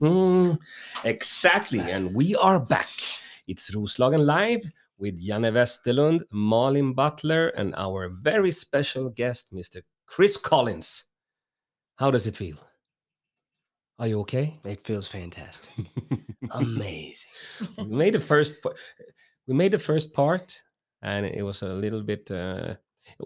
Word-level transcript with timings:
Mm, 0.00 0.58
exactly. 1.04 1.80
And 1.80 2.14
we 2.14 2.36
are 2.36 2.60
back. 2.60 2.88
It's 3.48 3.70
Roslagen 3.74 4.24
Live 4.24 4.64
with 4.98 5.20
Janne 5.20 5.52
Westerlund, 5.52 6.22
Malin 6.30 6.92
Butler, 6.92 7.48
and 7.48 7.74
our 7.76 8.08
very 8.08 8.52
special 8.52 9.10
guest, 9.10 9.52
Mr. 9.52 9.82
Chris 10.06 10.36
Collins. 10.36 11.04
How 11.96 12.10
does 12.10 12.26
it 12.26 12.36
feel? 12.36 12.56
Are 13.98 14.06
you 14.06 14.20
okay? 14.20 14.58
It 14.64 14.84
feels 14.84 15.08
fantastic. 15.08 15.72
Amazing. 16.52 17.30
we 17.78 17.84
made 17.84 18.14
the 18.14 18.20
first 18.20 18.54
we 19.48 19.54
made 19.54 19.72
the 19.72 19.78
first 19.78 20.12
part 20.12 20.62
and 21.02 21.26
it 21.26 21.42
was 21.42 21.62
a 21.62 21.74
little 21.74 22.02
bit 22.02 22.30
uh 22.30 22.74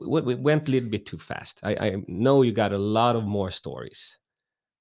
we, 0.01 0.23
we 0.23 0.35
went 0.35 0.69
a 0.69 0.71
little 0.71 0.89
bit 0.89 1.05
too 1.05 1.19
fast 1.19 1.61
I, 1.63 1.73
I 1.75 1.97
know 2.09 2.41
you 2.43 2.53
got 2.53 2.73
a 2.73 2.79
lot 2.79 3.15
of 3.17 3.25
more 3.25 3.51
stories 3.51 4.17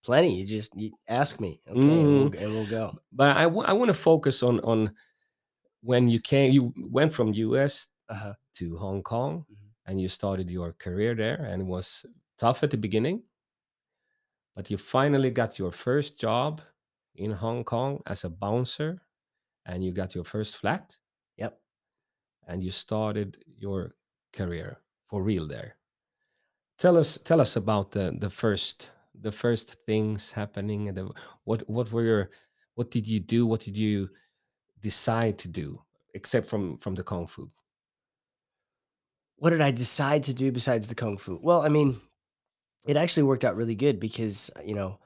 Plenty. 0.03 0.33
You 0.41 0.45
just 0.47 0.75
you 0.75 0.91
ask 1.07 1.39
me, 1.39 1.61
okay, 1.67 2.01
and, 2.01 2.13
we'll, 2.15 2.29
Mhm. 2.31 2.41
and 2.41 2.51
we'll 2.53 2.65
go. 2.65 2.97
but 3.11 3.37
i, 3.37 3.43
w- 3.43 3.63
I 3.67 3.73
want 3.73 3.89
to 3.89 3.93
focus 3.93 4.41
on 4.43 4.59
on 4.61 4.95
when 5.81 6.07
you 6.09 6.19
came 6.19 6.51
you 6.51 6.73
went 6.89 7.13
from 7.13 7.33
us 7.33 7.87
Uh-huh. 8.09 8.33
to 8.55 8.77
hong 8.77 9.03
kong 9.03 9.45
Mhm. 9.49 9.55
and 9.85 10.01
you 10.01 10.09
started 10.09 10.49
your 10.49 10.73
career 10.73 11.15
there 11.15 11.43
and 11.45 11.61
it 11.61 11.65
was 11.65 12.05
tough 12.37 12.63
at 12.63 12.71
the 12.71 12.77
beginning 12.77 13.23
but 14.55 14.69
you 14.69 14.77
finally 14.77 15.31
got 15.31 15.57
your 15.59 15.71
first 15.71 16.19
job 16.19 16.61
in 17.15 17.31
hong 17.31 17.63
kong 17.63 18.01
as 18.07 18.23
a 18.23 18.29
bouncer 18.29 18.97
and 19.65 19.83
you 19.83 19.91
got 19.93 20.15
your 20.15 20.23
first 20.25 20.57
flat 20.57 20.97
Yep. 21.37 21.61
and 22.47 22.63
you 22.63 22.71
started 22.71 23.43
your 23.57 23.95
career 24.33 24.81
for 25.09 25.23
real 25.23 25.47
there. 25.47 25.77
Tell 26.77 26.97
us, 26.97 27.17
tell 27.23 27.39
us 27.41 27.55
about 27.55 27.91
the 27.91 28.11
the 28.19 28.29
first 28.29 28.89
the 29.21 29.31
first 29.31 29.75
things 29.85 30.31
happening 30.31 30.89
and 30.89 30.97
the, 30.97 31.11
what 31.43 31.67
what 31.69 31.91
were 31.91 32.03
your 32.03 32.29
what 32.75 32.91
did 32.91 33.07
you 33.07 33.19
do? 33.19 33.45
What 33.45 33.61
did 33.61 33.77
you 33.77 34.09
decide 34.81 35.37
to 35.39 35.47
do 35.47 35.81
except 36.13 36.47
from 36.47 36.77
from 36.77 36.95
the 36.95 37.03
kung 37.03 37.27
fu? 37.27 37.49
What 39.37 39.51
did 39.51 39.61
I 39.61 39.71
decide 39.71 40.23
to 40.25 40.33
do 40.33 40.51
besides 40.51 40.87
the 40.87 40.95
kung 40.95 41.17
fu? 41.17 41.39
Well, 41.41 41.61
I 41.61 41.69
mean, 41.69 41.99
it 42.87 42.97
actually 42.97 43.23
worked 43.23 43.45
out 43.45 43.55
really 43.55 43.75
good 43.75 43.99
because 43.99 44.51
uh, 44.55 44.61
you 44.63 44.75
know 44.75 44.99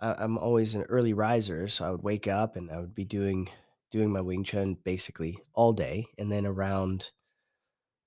I, 0.00 0.14
I'm 0.14 0.38
always 0.38 0.74
an 0.74 0.82
early 0.82 1.12
riser, 1.12 1.68
so 1.68 1.84
I 1.84 1.90
would 1.90 2.02
wake 2.02 2.28
up 2.28 2.56
and 2.56 2.70
I 2.70 2.78
would 2.78 2.94
be 2.94 3.04
doing 3.04 3.48
doing 3.90 4.12
my 4.12 4.20
Wing 4.20 4.44
Chun 4.44 4.76
basically 4.84 5.38
all 5.54 5.72
day, 5.72 6.06
and 6.18 6.30
then 6.30 6.46
around 6.46 7.10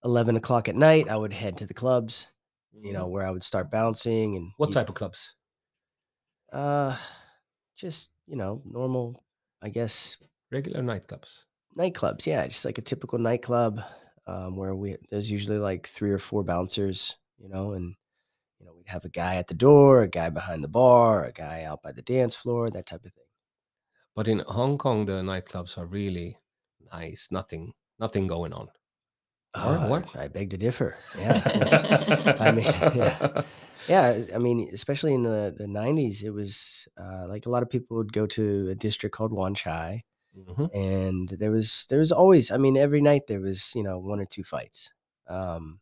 eleven 0.03 0.35
o'clock 0.35 0.69
at 0.69 0.75
night, 0.75 1.09
I 1.09 1.17
would 1.17 1.33
head 1.33 1.57
to 1.57 1.65
the 1.65 1.73
clubs. 1.73 2.27
You 2.71 2.93
know 2.93 3.03
mm-hmm. 3.03 3.11
where 3.11 3.25
I 3.25 3.31
would 3.31 3.43
start 3.43 3.71
bouncing 3.71 4.35
and 4.37 4.51
what 4.57 4.71
type 4.71 4.87
of 4.87 4.95
clubs? 4.95 5.33
Uh, 6.51 6.95
just 7.75 8.09
you 8.27 8.35
know 8.35 8.61
normal, 8.65 9.23
I 9.61 9.69
guess 9.69 10.17
Regular 10.51 10.81
nightclubs. 10.81 11.43
nightclubs 11.77 12.25
yeah 12.25 12.47
just 12.47 12.65
like 12.65 12.77
a 12.77 12.81
typical 12.81 13.19
nightclub 13.19 13.81
um, 14.27 14.55
where 14.57 14.75
we 14.75 14.95
there's 15.11 15.29
usually 15.31 15.57
like 15.59 15.87
three 15.87 16.11
or 16.11 16.17
four 16.17 16.43
bouncers 16.43 17.17
you 17.37 17.47
know 17.49 17.73
and 17.73 17.95
you 18.59 18.65
know 18.65 18.73
we'd 18.75 18.89
have 18.89 19.05
a 19.05 19.09
guy 19.09 19.35
at 19.35 19.47
the 19.47 19.53
door 19.53 20.01
a 20.03 20.07
guy 20.07 20.29
behind 20.29 20.63
the 20.63 20.67
bar 20.67 21.25
a 21.25 21.31
guy 21.31 21.63
out 21.63 21.81
by 21.83 21.91
the 21.91 22.01
dance 22.01 22.35
floor 22.35 22.69
that 22.69 22.85
type 22.87 23.05
of 23.05 23.11
thing 23.13 23.25
But 24.15 24.27
in 24.27 24.39
Hong 24.47 24.77
Kong, 24.77 25.05
the 25.05 25.21
nightclubs 25.21 25.77
are 25.77 25.85
really 25.85 26.37
nice. 26.91 27.29
Nothing, 27.31 27.73
nothing 27.99 28.27
going 28.27 28.53
on. 28.53 28.67
Oh, 29.55 29.89
what? 29.89 30.05
I, 30.15 30.27
beg 30.27 30.49
to 30.51 30.57
differ 30.57 30.95
yeah 31.17 31.41
I 32.39 32.51
mean, 32.51 32.65
yeah. 32.95 33.43
yeah 33.87 34.19
i 34.33 34.37
mean 34.37 34.69
especially 34.73 35.13
in 35.13 35.23
the 35.23 35.53
the 35.57 35.67
90s 35.67 36.23
it 36.23 36.31
was 36.31 36.87
uh, 36.97 37.27
like 37.27 37.45
a 37.45 37.49
lot 37.49 37.63
of 37.63 37.69
people 37.69 37.97
would 37.97 38.13
go 38.13 38.25
to 38.27 38.67
a 38.69 38.75
district 38.75 39.15
called 39.15 39.33
wan 39.33 39.53
chai 39.55 40.03
Mhm. 40.37 40.69
and 40.73 41.29
there 41.29 41.51
was 41.51 41.87
there 41.89 41.99
was 41.99 42.11
always 42.11 42.51
i 42.51 42.57
mean 42.57 42.77
every 42.77 43.01
night 43.01 43.27
there 43.27 43.41
was 43.41 43.73
you 43.75 43.83
know 43.83 43.97
one 43.99 44.19
or 44.19 44.25
two 44.25 44.43
fights 44.43 44.91
um 45.27 45.79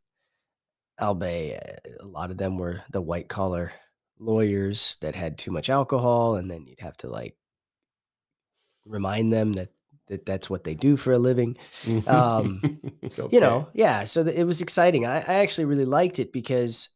albeit 0.99 1.81
uh, 1.85 2.03
a 2.03 2.07
lot 2.07 2.31
of 2.31 2.37
them 2.37 2.57
were 2.57 2.83
the 2.91 3.01
white 3.01 3.27
collar 3.29 3.71
lawyers 4.19 4.97
that 5.01 5.15
had 5.15 5.37
too 5.37 5.51
much 5.51 5.69
alcohol 5.69 6.35
and 6.35 6.49
then 6.49 6.65
you'd 6.65 6.79
have 6.79 6.97
to 6.97 7.07
like 7.09 7.35
remind 8.85 9.33
them 9.33 9.53
that 9.53 9.69
that 10.07 10.25
that's 10.25 10.49
what 10.49 10.63
they 10.63 10.73
do 10.73 10.95
for 10.95 11.11
a 11.11 11.17
living 11.19 11.57
Um, 12.07 12.79
Okay. 13.19 13.35
you 13.35 13.39
know 13.39 13.67
yeah 13.73 14.03
so 14.03 14.21
it 14.25 14.43
was 14.43 14.61
exciting 14.61 15.05
I, 15.05 15.17
I 15.17 15.35
actually 15.43 15.65
really 15.65 15.85
liked 15.85 16.19
it 16.19 16.31
because 16.31 16.89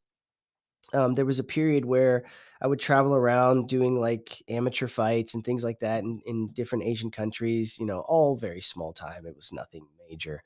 um, 0.94 1.14
there 1.14 1.26
was 1.26 1.40
a 1.40 1.44
period 1.44 1.86
where 1.86 2.24
i 2.62 2.68
would 2.68 2.80
travel 2.80 3.16
around 3.16 3.68
doing 3.68 4.00
like 4.00 4.42
amateur 4.50 4.88
fights 4.88 5.34
and 5.34 5.44
things 5.44 5.64
like 5.64 5.80
that 5.80 6.04
in, 6.04 6.22
in 6.26 6.48
different 6.50 6.84
asian 6.84 7.12
countries 7.12 7.78
you 7.80 7.86
know 7.86 8.00
all 8.02 8.36
very 8.36 8.62
small 8.62 8.94
time 8.94 9.26
it 9.26 9.36
was 9.36 9.52
nothing 9.54 9.86
major 10.10 10.44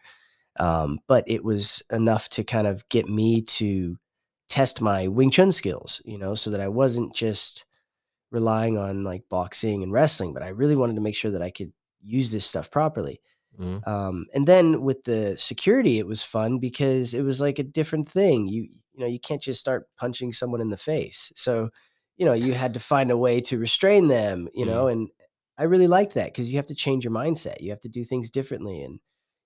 um, 0.58 1.00
but 1.08 1.26
it 1.28 1.44
was 1.44 1.84
enough 1.92 2.30
to 2.30 2.44
kind 2.44 2.66
of 2.68 2.88
get 2.90 3.10
me 3.10 3.42
to 3.42 3.98
test 4.48 4.82
my 4.82 5.08
wing 5.08 5.32
chun 5.32 5.52
skills 5.52 6.02
you 6.06 6.18
know 6.18 6.36
so 6.36 6.50
that 6.50 6.62
i 6.62 6.68
wasn't 6.68 7.14
just 7.14 7.66
relying 8.32 8.78
on 8.78 9.04
like 9.04 9.24
boxing 9.30 9.84
and 9.84 9.92
wrestling 9.92 10.34
but 10.34 10.44
i 10.44 10.50
really 10.50 10.76
wanted 10.76 10.96
to 10.96 11.02
make 11.02 11.16
sure 11.16 11.32
that 11.32 11.42
i 11.42 11.50
could 11.50 11.72
use 12.02 12.32
this 12.32 12.46
stuff 12.46 12.70
properly 12.70 13.20
Mhm. 13.58 13.86
um, 13.86 14.26
and 14.34 14.48
then 14.48 14.82
with 14.82 15.04
the 15.04 15.38
security, 15.38 16.00
it 16.00 16.08
was 16.08 16.24
fun 16.24 16.60
because 16.60 17.14
it 17.14 17.22
was 17.22 17.40
like 17.42 17.60
a 17.60 17.64
different 17.64 18.10
thing. 18.10 18.48
You 18.48 18.64
you 18.94 19.00
know 19.02 19.06
you 19.08 19.20
can't 19.20 19.42
just 19.42 19.62
start 19.62 19.88
punching 19.98 20.34
someone 20.34 20.62
in 20.62 20.70
the 20.70 20.78
face. 20.78 21.32
So 21.36 21.70
you 22.18 22.26
know 22.26 22.34
you 22.34 22.54
had 22.54 22.74
to 22.76 22.80
find 22.80 23.12
a 23.12 23.18
way 23.18 23.42
to 23.42 23.58
restrain 23.60 24.08
them. 24.08 24.50
You 24.54 24.66
know, 24.66 24.88
and 24.88 25.10
I 25.58 25.64
really 25.64 25.88
liked 25.88 26.14
that 26.16 26.28
because 26.28 26.52
you 26.52 26.58
have 26.58 26.68
to 26.68 26.76
change 26.76 27.04
your 27.04 27.14
mindset. 27.14 27.62
You 27.62 27.70
have 27.72 27.82
to 27.82 27.90
do 27.90 28.04
things 28.04 28.30
differently, 28.32 28.82
and 28.84 29.00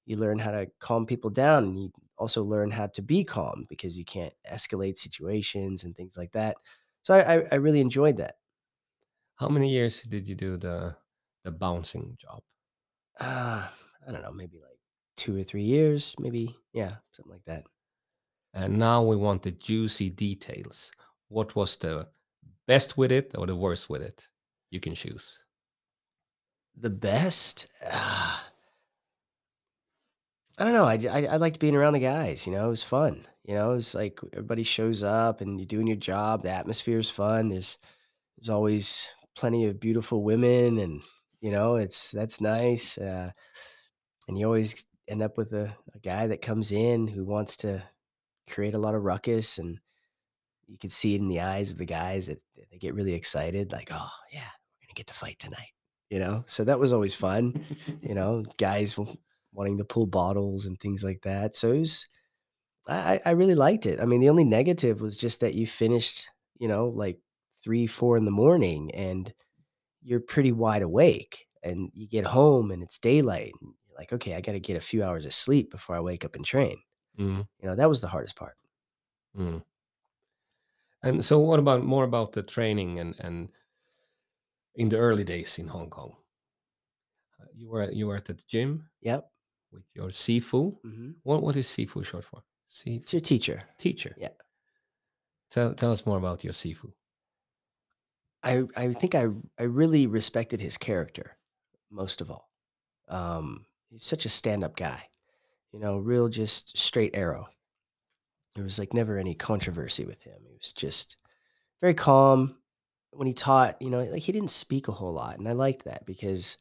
you 0.06 0.18
learn 0.18 0.40
how 0.40 0.52
to 0.52 0.72
calm 0.80 1.06
people 1.06 1.30
down, 1.30 1.66
and 1.66 1.78
you 1.84 1.92
also 2.18 2.44
learn 2.44 2.72
how 2.72 2.88
to 2.88 3.02
be 3.02 3.24
calm 3.24 3.66
because 3.69 3.98
you 3.98 4.06
can't 4.06 4.34
escalate 4.52 4.98
situations 4.98 5.84
and 5.84 5.96
things 5.96 6.18
like 6.18 6.31
that. 6.34 6.58
So 7.03 7.14
I, 7.16 7.38
I, 7.40 7.44
I 7.53 7.56
really 7.56 7.81
enjoyed 7.81 8.18
that. 8.18 8.36
How 9.38 9.50
many 9.50 9.72
years 9.72 10.03
did 10.03 10.28
you 10.28 10.36
do 10.36 10.56
the 10.56 11.00
the 11.44 11.50
bouncing 11.50 12.16
job? 12.18 12.44
Uh, 13.19 13.69
I 14.08 14.12
don't 14.12 14.24
know, 14.24 14.32
maybe 14.32 14.60
like 14.60 14.80
two 15.18 15.38
or 15.38 15.44
three 15.44 15.64
years, 15.64 16.16
maybe 16.20 16.56
yeah, 16.74 16.96
something 17.12 17.32
like 17.32 17.46
that. 17.46 17.66
And 18.54 18.80
now 18.80 19.04
we 19.04 19.16
want 19.16 19.44
the 19.44 19.52
juicy 19.52 20.10
details. 20.10 20.92
What 21.28 21.56
was 21.56 21.76
the 21.78 22.08
best 22.68 22.98
with 22.98 23.12
it 23.12 23.34
or 23.38 23.46
the 23.46 23.56
worst 23.56 23.90
with 23.90 24.02
it? 24.02 24.28
You 24.72 24.80
can 24.80 24.96
choose. 24.96 25.38
The 26.76 26.90
best? 26.90 27.68
Ah. 27.92 28.50
I 30.58 30.64
don't 30.64 30.74
know. 30.74 30.86
I, 30.86 31.00
I, 31.10 31.26
I 31.34 31.36
liked 31.38 31.60
being 31.60 31.76
around 31.76 31.94
the 31.94 32.00
guys. 32.00 32.46
You 32.46 32.54
know, 32.54 32.68
it 32.68 32.70
was 32.70 32.84
fun. 32.84 33.26
You 33.46 33.56
know, 33.56 33.74
it's 33.74 33.96
like 33.96 34.20
everybody 34.34 34.64
shows 34.64 35.04
up 35.04 35.42
and 35.42 35.60
you're 35.60 35.66
doing 35.66 35.88
your 35.88 35.96
job. 35.96 36.42
The 36.42 36.52
atmosphere 36.52 37.00
is 37.00 37.10
fun. 37.10 37.50
There's 37.50 37.78
there's 38.38 38.50
always 38.50 39.08
plenty 39.36 39.66
of 39.66 39.80
beautiful 39.80 40.22
women, 40.24 40.78
and 40.78 41.02
you 41.42 41.52
know, 41.52 41.76
it's 41.76 42.12
that's 42.12 42.42
nice. 42.42 42.98
Uh, 42.98 43.31
and 44.30 44.38
you 44.38 44.46
always 44.46 44.86
end 45.08 45.24
up 45.24 45.38
with 45.38 45.54
a, 45.54 45.76
a 45.96 46.00
guy 46.00 46.28
that 46.28 46.44
comes 46.44 46.72
in 46.72 47.08
who 47.08 47.26
wants 47.26 47.58
to 47.58 47.84
create 48.48 48.76
a 48.76 48.80
lot 48.80 48.94
of 48.94 49.04
ruckus, 49.04 49.58
and 49.58 49.80
you 50.68 50.78
can 50.78 50.92
see 50.92 51.16
it 51.16 51.22
in 51.22 51.28
the 51.28 51.42
eyes 51.42 51.72
of 51.72 51.80
the 51.80 51.86
guys 51.86 52.28
that 52.28 52.40
they 52.72 52.78
get 52.78 52.94
really 52.94 53.16
excited. 53.16 53.72
Like, 53.72 53.90
oh 53.92 54.12
yeah, 54.32 54.40
we're 54.40 54.86
gonna 54.86 54.94
get 54.94 55.08
to 55.08 55.14
fight 55.14 55.40
tonight. 55.40 55.74
You 56.12 56.20
know, 56.20 56.44
so 56.46 56.64
that 56.64 56.80
was 56.80 56.94
always 56.94 57.14
fun 57.14 57.66
you 58.02 58.16
know, 58.16 58.44
guys 58.58 58.98
wanting 59.52 59.78
to 59.78 59.84
pull 59.84 60.06
bottles 60.06 60.66
and 60.66 60.80
things 60.80 61.04
like 61.04 61.22
that. 61.24 61.56
So 61.56 61.72
it 61.72 61.80
was, 61.80 62.08
I, 62.88 63.20
I 63.26 63.32
really 63.32 63.56
liked 63.56 63.86
it. 63.86 64.00
I 64.00 64.06
mean, 64.06 64.20
the 64.20 64.30
only 64.30 64.44
negative 64.46 65.02
was 65.02 65.18
just 65.18 65.40
that 65.42 65.56
you 65.56 65.68
finished, 65.68 66.28
you 66.60 66.68
know, 66.68 66.88
like 66.88 67.20
three, 67.64 67.88
four 67.88 68.18
in 68.18 68.26
the 68.26 68.32
morning 68.32 68.92
and 68.94 69.34
you're 70.02 70.20
pretty 70.20 70.52
wide 70.52 70.82
awake 70.82 71.46
and 71.64 71.92
you 71.94 72.08
get 72.08 72.25
home 72.25 72.72
and 72.72 72.82
it's 72.82 73.00
daylight. 73.00 73.54
And 73.62 73.74
like, 74.00 74.13
okay, 74.13 74.36
I 74.36 74.42
got 74.42 74.54
to 74.54 74.62
get 74.62 74.78
a 74.78 74.81
few 74.81 75.04
hours 75.04 75.25
of 75.25 75.34
sleep 75.36 75.72
before 75.72 75.96
I 75.98 76.01
wake 76.01 76.25
up 76.25 76.36
and 76.38 76.46
train. 76.46 76.81
Mm, 77.18 77.42
You 77.60 77.69
know, 77.69 77.75
that 77.78 77.90
was 77.90 78.01
the 78.01 78.10
hardest 78.10 78.36
part. 78.38 78.57
mm. 79.36 79.62
And 81.04 81.24
so, 81.25 81.40
what 81.40 81.60
about 81.60 81.84
more 81.84 82.06
about 82.06 82.31
the 82.34 82.42
training 82.44 83.00
and 83.00 83.13
and 83.19 83.50
in 84.74 84.90
the 84.90 84.98
early 84.98 85.24
days 85.24 85.60
in 85.60 85.68
Hong 85.68 85.92
Kong? 85.92 86.16
Uh, 87.40 87.46
You 87.54 87.69
were 87.69 87.92
you 87.92 88.07
were 88.07 88.16
at 88.16 88.25
the 88.25 88.34
gym 88.34 88.90
Yep. 89.01 89.31
with 89.72 89.86
your 89.96 90.10
Sifu. 90.10 90.81
hmm 90.84 91.12
What 91.24 91.44
what 91.44 91.57
is 91.57 91.68
Sifu 91.68 92.06
short 92.06 92.25
for? 92.25 92.44
It's 92.86 93.13
your 93.13 93.22
teacher. 93.22 93.63
teacher. 93.78 94.16
Yeah. 94.16 94.30
Tell 95.51 95.75
tell 95.75 95.92
us 95.92 96.07
more 96.07 96.18
about 96.18 96.44
your 96.44 96.54
Sifu. 96.54 96.94
I, 98.44 98.63
I 98.75 98.92
think 98.94 99.16
I, 99.16 99.28
I 99.57 99.63
really 99.63 100.07
respected 100.07 100.62
his 100.62 100.78
character 100.78 101.38
most 101.90 102.22
of 102.22 102.31
all. 102.31 102.50
Um, 103.07 103.66
he's 103.89 104.06
such 104.06 104.25
a 104.25 104.30
stand 104.30 104.63
up 104.63 104.75
guy. 104.75 105.01
you 105.71 105.80
know, 105.80 105.97
real 105.97 106.30
just 106.30 106.77
straight 106.77 107.12
arrow. 107.15 107.47
There 108.56 108.63
was 108.63 108.80
like 108.80 108.94
never 108.94 109.18
any 109.18 109.36
controversy 109.36 110.06
with 110.06 110.21
him. 110.21 110.39
He 110.47 110.53
was 110.53 110.74
just 110.74 111.18
very 111.81 111.94
calm, 111.94 112.57
when 113.12 113.27
he 113.27 113.33
taught, 113.33 113.81
you 113.81 113.89
know, 113.89 114.00
like 114.01 114.24
he 114.24 114.31
didn't 114.31 114.51
speak 114.51 114.88
a 114.88 114.91
whole 114.91 115.13
lot, 115.13 115.39
and 115.39 115.47
I 115.47 115.53
liked 115.53 115.86
that 115.86 116.06
because 116.06 116.57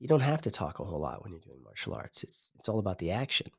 you 0.00 0.08
don't 0.08 0.20
have 0.20 0.42
to 0.42 0.50
talk 0.50 0.80
a 0.80 0.84
whole 0.84 1.00
lot 1.00 1.22
when 1.22 1.32
you're 1.32 1.40
doing 1.40 1.62
martial 1.64 1.94
arts. 1.94 2.24
It's 2.24 2.52
it's 2.58 2.68
all 2.68 2.78
about 2.78 2.98
the 2.98 3.10
action. 3.12 3.50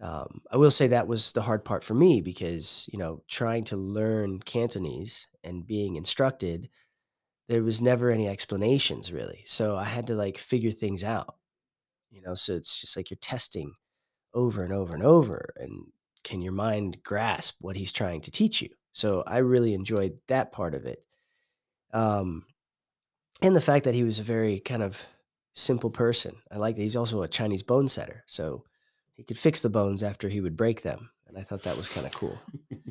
Um, 0.00 0.42
I 0.52 0.56
will 0.58 0.70
say 0.70 0.88
that 0.88 1.08
was 1.08 1.32
the 1.32 1.42
hard 1.42 1.64
part 1.64 1.84
for 1.84 1.94
me 1.94 2.20
because, 2.20 2.88
you 2.92 2.98
know, 2.98 3.22
trying 3.28 3.64
to 3.64 3.76
learn 3.76 4.40
Cantonese 4.40 5.26
and 5.44 5.66
being 5.66 5.96
instructed, 5.96 6.68
there 7.48 7.62
was 7.62 7.80
never 7.82 8.10
any 8.10 8.28
explanations 8.28 9.12
really. 9.12 9.44
So 9.46 9.76
I 9.76 9.84
had 9.84 10.06
to 10.08 10.14
like 10.14 10.38
figure 10.38 10.72
things 10.72 11.04
out, 11.04 11.36
you 12.16 12.22
know, 12.22 12.34
so 12.34 12.54
it's 12.54 12.80
just 12.80 12.96
like 12.96 13.10
you're 13.10 13.18
testing 13.20 13.74
over 14.32 14.64
and 14.64 14.72
over 14.72 14.94
and 14.94 15.02
over 15.02 15.52
and 15.56 15.92
can 16.24 16.40
your 16.40 16.52
mind 16.52 17.02
grasp 17.04 17.56
what 17.60 17.76
he's 17.76 17.92
trying 17.92 18.22
to 18.22 18.30
teach 18.30 18.62
you? 18.62 18.70
So 18.92 19.22
I 19.26 19.38
really 19.38 19.74
enjoyed 19.74 20.18
that 20.28 20.50
part 20.50 20.74
of 20.74 20.86
it. 20.86 21.04
Um, 21.92 22.46
and 23.42 23.54
the 23.54 23.60
fact 23.60 23.84
that 23.84 23.94
he 23.94 24.02
was 24.02 24.18
a 24.18 24.24
very 24.24 24.60
kind 24.60 24.82
of 24.82 25.06
simple 25.52 25.90
person. 25.90 26.36
I 26.50 26.56
like 26.56 26.76
that 26.76 26.82
he's 26.82 26.96
also 26.96 27.22
a 27.22 27.28
Chinese 27.28 27.62
bone 27.62 27.86
setter. 27.86 28.24
So 28.26 28.64
he 29.14 29.22
could 29.22 29.38
fix 29.38 29.60
the 29.60 29.70
bones 29.70 30.02
after 30.02 30.28
he 30.28 30.40
would 30.40 30.56
break 30.56 30.80
them. 30.80 31.10
And 31.28 31.36
I 31.36 31.42
thought 31.42 31.64
that 31.64 31.76
was 31.76 31.88
kind 31.88 32.06
of 32.06 32.12
cool. 32.12 32.38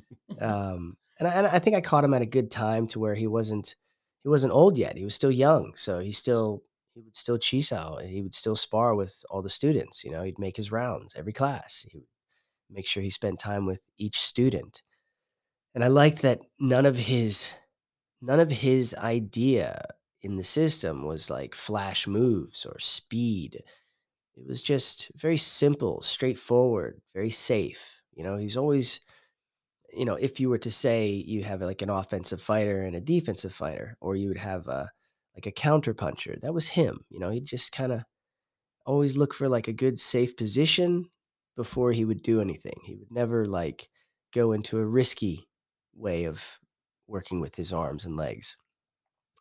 Um, 0.41 0.97
and 1.17 1.29
I, 1.29 1.31
and 1.31 1.47
I 1.47 1.59
think 1.59 1.77
I 1.77 1.79
caught 1.79 2.03
him 2.03 2.13
at 2.13 2.21
a 2.21 2.25
good 2.25 2.51
time 2.51 2.87
to 2.87 2.99
where 2.99 3.15
he 3.15 3.25
wasn't 3.25 3.75
he 4.23 4.27
wasn't 4.27 4.51
old 4.51 4.77
yet. 4.77 4.97
He 4.97 5.05
was 5.05 5.15
still 5.15 5.31
young, 5.31 5.71
so 5.77 5.99
he 5.99 6.11
still 6.11 6.61
he 6.95 7.01
would 7.01 7.15
still 7.15 7.37
chisao 7.37 7.99
and 7.99 8.09
he 8.09 8.21
would 8.21 8.33
still 8.33 8.55
spar 8.55 8.95
with 8.95 9.23
all 9.29 9.41
the 9.41 9.49
students. 9.49 10.03
You 10.03 10.11
know, 10.11 10.23
he'd 10.23 10.39
make 10.39 10.55
his 10.55 10.71
rounds 10.71 11.13
every 11.15 11.33
class. 11.33 11.85
He 11.87 11.97
would 11.97 12.07
make 12.69 12.87
sure 12.87 13.03
he 13.03 13.09
spent 13.09 13.39
time 13.39 13.65
with 13.65 13.81
each 13.97 14.19
student. 14.19 14.81
And 15.75 15.83
I 15.83 15.87
liked 15.87 16.21
that 16.21 16.39
none 16.57 16.85
of 16.85 16.95
his 16.95 17.53
none 18.21 18.39
of 18.39 18.49
his 18.49 18.95
idea 18.95 19.85
in 20.21 20.37
the 20.37 20.43
system 20.43 21.05
was 21.05 21.29
like 21.29 21.53
flash 21.53 22.07
moves 22.07 22.65
or 22.65 22.79
speed. 22.79 23.61
It 24.37 24.47
was 24.47 24.63
just 24.63 25.11
very 25.15 25.37
simple, 25.37 26.01
straightforward, 26.01 27.01
very 27.13 27.29
safe. 27.29 28.01
You 28.13 28.23
know, 28.23 28.37
he's 28.37 28.57
always 28.57 29.01
you 29.93 30.05
know, 30.05 30.15
if 30.15 30.39
you 30.39 30.49
were 30.49 30.57
to 30.59 30.71
say 30.71 31.07
you 31.07 31.43
have 31.43 31.61
like 31.61 31.81
an 31.81 31.89
offensive 31.89 32.41
fighter 32.41 32.83
and 32.83 32.95
a 32.95 33.01
defensive 33.01 33.53
fighter, 33.53 33.97
or 34.01 34.15
you 34.15 34.29
would 34.29 34.37
have 34.37 34.67
a 34.67 34.91
like 35.35 35.45
a 35.45 35.51
counterpuncher. 35.51 36.39
that 36.41 36.53
was 36.53 36.69
him. 36.69 37.05
You 37.09 37.19
know, 37.19 37.29
he'd 37.29 37.45
just 37.45 37.71
kind 37.71 37.91
of 37.91 38.03
always 38.85 39.17
look 39.17 39.33
for 39.33 39.49
like 39.49 39.67
a 39.67 39.73
good 39.73 39.99
safe 39.99 40.35
position 40.37 41.09
before 41.55 41.91
he 41.91 42.05
would 42.05 42.21
do 42.21 42.41
anything. 42.41 42.79
He 42.83 42.95
would 42.95 43.11
never 43.11 43.45
like 43.45 43.89
go 44.33 44.51
into 44.51 44.77
a 44.79 44.85
risky 44.85 45.47
way 45.95 46.25
of 46.25 46.59
working 47.07 47.39
with 47.39 47.55
his 47.55 47.71
arms 47.71 48.05
and 48.05 48.17
legs. 48.17 48.57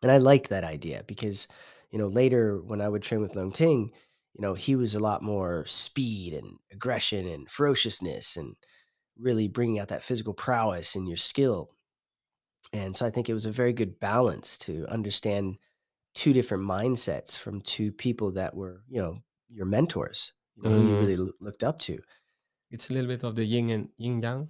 And 0.01 0.11
I 0.11 0.17
liked 0.17 0.49
that 0.49 0.63
idea 0.63 1.03
because, 1.07 1.47
you 1.91 1.99
know, 1.99 2.07
later 2.07 2.61
when 2.61 2.81
I 2.81 2.89
would 2.89 3.03
train 3.03 3.21
with 3.21 3.33
Leung 3.33 3.53
Ting, 3.53 3.91
you 4.33 4.41
know, 4.41 4.53
he 4.53 4.75
was 4.75 4.95
a 4.95 4.99
lot 4.99 5.23
more 5.23 5.65
speed 5.65 6.33
and 6.33 6.57
aggression 6.71 7.27
and 7.27 7.49
ferociousness 7.49 8.35
and 8.35 8.55
really 9.17 9.47
bringing 9.47 9.79
out 9.79 9.87
that 9.87 10.03
physical 10.03 10.33
prowess 10.33 10.95
and 10.95 11.07
your 11.07 11.17
skill. 11.17 11.69
And 12.73 12.95
so 12.95 13.05
I 13.05 13.09
think 13.09 13.29
it 13.29 13.33
was 13.33 13.45
a 13.45 13.51
very 13.51 13.73
good 13.73 13.99
balance 13.99 14.57
to 14.59 14.85
understand 14.87 15.57
two 16.15 16.33
different 16.33 16.65
mindsets 16.65 17.37
from 17.39 17.61
two 17.61 17.91
people 17.93 18.31
that 18.33 18.55
were, 18.55 18.83
you 18.89 19.01
know, 19.01 19.19
your 19.49 19.67
mentors, 19.67 20.33
you 20.55 20.63
know, 20.63 20.71
who 20.71 20.81
you 20.83 20.95
Mm, 20.95 20.97
really 20.97 21.17
loo- 21.17 21.35
looked 21.41 21.63
up 21.63 21.79
to. 21.81 22.01
it's 22.69 22.89
a 22.91 22.93
little 22.93 23.07
bit 23.07 23.23
of 23.23 23.35
the 23.35 23.43
yin 23.43 23.69
and 23.71 23.89
yin 23.97 24.21
yang. 24.21 24.49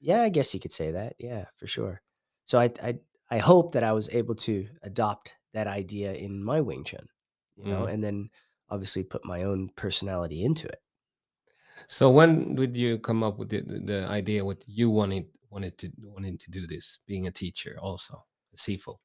Yeah, 0.00 0.22
I 0.22 0.28
guess 0.28 0.54
you 0.54 0.60
could 0.60 0.72
say 0.72 0.90
that. 0.92 1.16
Yeah, 1.18 1.46
for 1.56 1.66
sure. 1.66 2.02
So 2.44 2.58
I 2.58 2.70
I 2.82 3.00
I 3.30 3.38
hope 3.38 3.72
that 3.72 3.82
I 3.84 3.92
was 3.92 4.08
able 4.10 4.34
to 4.36 4.68
adopt 4.82 5.34
that 5.52 5.66
idea 5.66 6.12
in 6.14 6.42
my 6.44 6.60
Wing 6.60 6.84
Chun, 6.84 7.08
you 7.56 7.66
know, 7.66 7.84
Mm. 7.84 7.86
and 7.86 8.02
then 8.02 8.30
obviously 8.70 9.04
put 9.04 9.24
my 9.24 9.42
own 9.42 9.70
personality 9.70 10.44
into 10.44 10.68
it. 10.68 10.80
So 11.88 12.10
when 12.10 12.54
did 12.54 12.76
you 12.76 12.98
come 12.98 13.22
up 13.24 13.38
with 13.38 13.48
the, 13.50 13.60
the 13.62 13.78
the 13.80 14.06
idea 14.06 14.44
what 14.44 14.64
you 14.68 14.90
wanted 14.90 15.26
wanted 15.50 15.76
to 15.78 15.90
wanted 15.98 16.38
to 16.40 16.50
do 16.50 16.66
this, 16.66 16.98
being 17.06 17.26
a 17.26 17.30
teacher 17.32 17.76
also, 17.80 18.26
a 18.52 18.56
Sifu? 18.56 18.98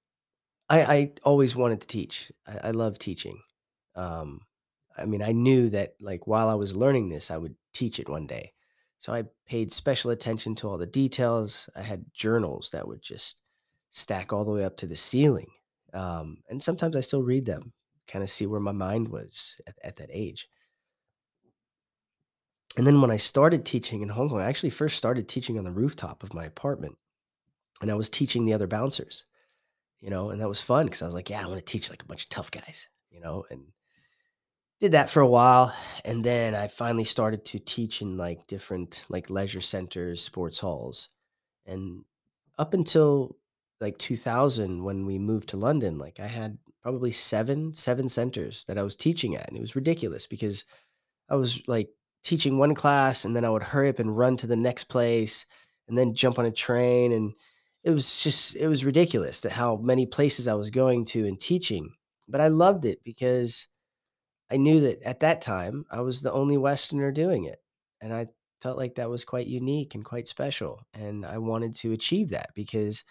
I 0.73 0.95
I 0.95 1.11
always 1.23 1.55
wanted 1.55 1.81
to 1.81 1.87
teach. 1.87 2.31
I, 2.47 2.69
I 2.69 2.71
love 2.71 2.97
teaching. 2.99 3.41
Um, 3.95 4.41
I 4.97 5.05
mean, 5.05 5.21
I 5.21 5.31
knew 5.31 5.69
that 5.69 5.95
like 5.99 6.27
while 6.27 6.49
I 6.49 6.55
was 6.55 6.75
learning 6.75 7.09
this, 7.09 7.31
I 7.31 7.37
would 7.37 7.55
teach 7.73 7.99
it 7.99 8.09
one 8.09 8.27
day. 8.27 8.53
So 8.97 9.13
I 9.13 9.23
paid 9.45 9.73
special 9.73 10.11
attention 10.11 10.55
to 10.55 10.69
all 10.69 10.77
the 10.77 10.85
details. 10.85 11.69
I 11.75 11.81
had 11.81 12.05
journals 12.13 12.69
that 12.71 12.87
would 12.87 13.01
just 13.01 13.37
stack 13.89 14.31
all 14.31 14.45
the 14.45 14.51
way 14.51 14.63
up 14.63 14.77
to 14.77 14.87
the 14.87 14.95
ceiling. 14.95 15.47
Um, 15.93 16.37
and 16.49 16.63
sometimes 16.63 16.95
I 16.95 17.01
still 17.01 17.21
read 17.21 17.45
them, 17.45 17.73
kind 18.07 18.23
of 18.23 18.29
see 18.29 18.45
where 18.45 18.59
my 18.59 18.71
mind 18.71 19.09
was 19.09 19.59
at, 19.67 19.75
at 19.83 19.95
that 19.97 20.09
age. 20.11 20.47
And 22.77 22.87
then 22.87 23.01
when 23.01 23.11
I 23.11 23.17
started 23.17 23.65
teaching 23.65 24.01
in 24.01 24.09
Hong 24.09 24.29
Kong, 24.29 24.41
I 24.41 24.45
actually 24.45 24.71
first 24.71 24.97
started 24.97 25.27
teaching 25.27 25.57
on 25.59 25.63
the 25.63 25.71
rooftop 25.71 26.23
of 26.23 26.33
my 26.33 26.45
apartment 26.45 26.97
and 27.81 27.91
I 27.91 27.95
was 27.95 28.09
teaching 28.09 28.45
the 28.45 28.53
other 28.53 28.67
bouncers, 28.67 29.25
you 30.03 30.11
know, 30.11 30.29
and 30.31 30.41
that 30.41 30.49
was 30.49 30.61
fun 30.61 30.87
because 30.87 31.03
I 31.03 31.07
was 31.07 31.15
like, 31.15 31.31
yeah, 31.31 31.43
I 31.43 31.47
want 31.47 31.59
to 31.59 31.65
teach 31.65 31.89
like 31.91 32.03
a 32.03 32.07
bunch 32.07 32.25
of 32.25 32.29
tough 32.29 32.51
guys, 32.51 32.89
you 33.11 33.21
know, 33.21 33.45
and 33.51 33.63
Did 34.79 34.91
that 34.93 35.09
for 35.09 35.21
a 35.21 35.27
while, 35.27 35.73
and 36.03 36.25
then 36.25 36.55
I 36.55 36.67
finally 36.67 37.05
started 37.05 37.45
to 37.45 37.59
teach 37.59 38.01
in, 38.01 38.17
like, 38.17 38.47
different, 38.47 39.05
like, 39.07 39.29
leisure 39.29 39.61
centers, 39.61 40.21
sports 40.21 40.59
halls, 40.59 41.09
and 41.65 42.03
up 42.59 42.73
until, 42.73 43.37
like, 43.81 43.97
2000 43.97 44.83
when 44.83 45.05
we 45.05 45.19
moved 45.19 45.49
to 45.49 45.57
London, 45.57 45.97
like, 45.99 46.19
I 46.19 46.27
had 46.27 46.57
probably 46.81 47.11
7 47.11 47.73
7 47.73 48.09
centers 48.09 48.65
that 48.65 48.77
I 48.77 48.83
was 48.83 48.95
teaching 48.97 49.35
at, 49.37 49.47
and 49.47 49.57
it 49.57 49.61
was 49.61 49.75
ridiculous 49.75 50.27
because 50.27 50.65
I 51.29 51.35
was, 51.35 51.67
like, 51.67 51.89
teaching 52.23 52.57
one 52.57 52.75
class, 52.75 53.25
and 53.25 53.35
then 53.35 53.45
I 53.45 53.49
would 53.51 53.63
hurry 53.63 53.89
up 53.89 53.99
and 53.99 54.17
run 54.17 54.37
to 54.37 54.47
the 54.47 54.55
next 54.57 54.85
place, 54.85 55.45
and 55.87 55.97
then 55.97 56.15
jump 56.15 56.39
on 56.39 56.45
a 56.45 56.51
train, 56.51 57.11
and 57.13 57.33
it 57.83 57.91
was 57.91 58.21
just 58.21 58.55
it 58.55 58.67
was 58.67 58.85
ridiculous 58.85 59.41
that 59.41 59.51
how 59.51 59.75
many 59.75 60.05
places 60.05 60.47
I 60.47 60.53
was 60.53 60.69
going 60.69 61.05
to 61.05 61.25
and 61.27 61.39
teaching, 61.39 61.93
but 62.27 62.41
I 62.41 62.47
loved 62.47 62.85
it 62.85 63.03
because 63.03 63.67
I 64.51 64.57
knew 64.57 64.79
that 64.81 65.01
at 65.03 65.21
that 65.21 65.41
time, 65.41 65.85
I 65.91 66.01
was 66.01 66.21
the 66.21 66.31
only 66.31 66.57
Westerner 66.57 67.11
doing 67.11 67.45
it, 67.45 67.61
and 68.01 68.13
I 68.13 68.27
felt 68.61 68.77
like 68.77 68.95
that 68.95 69.09
was 69.09 69.25
quite 69.25 69.47
unique 69.47 69.95
and 69.95 70.05
quite 70.05 70.27
special, 70.27 70.81
and 70.93 71.25
I 71.25 71.37
wanted 71.39 71.75
to 71.75 71.91
achieve 71.91 72.29
that 72.29 72.49
because 72.55 73.03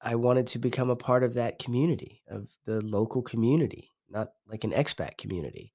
I 0.00 0.14
wanted 0.14 0.46
to 0.48 0.58
become 0.58 0.90
a 0.90 0.96
part 0.96 1.24
of 1.24 1.34
that 1.34 1.58
community, 1.58 2.22
of 2.28 2.48
the 2.64 2.84
local 2.84 3.22
community, 3.22 3.90
not 4.08 4.28
like 4.46 4.64
an 4.64 4.70
expat 4.70 5.18
community. 5.18 5.74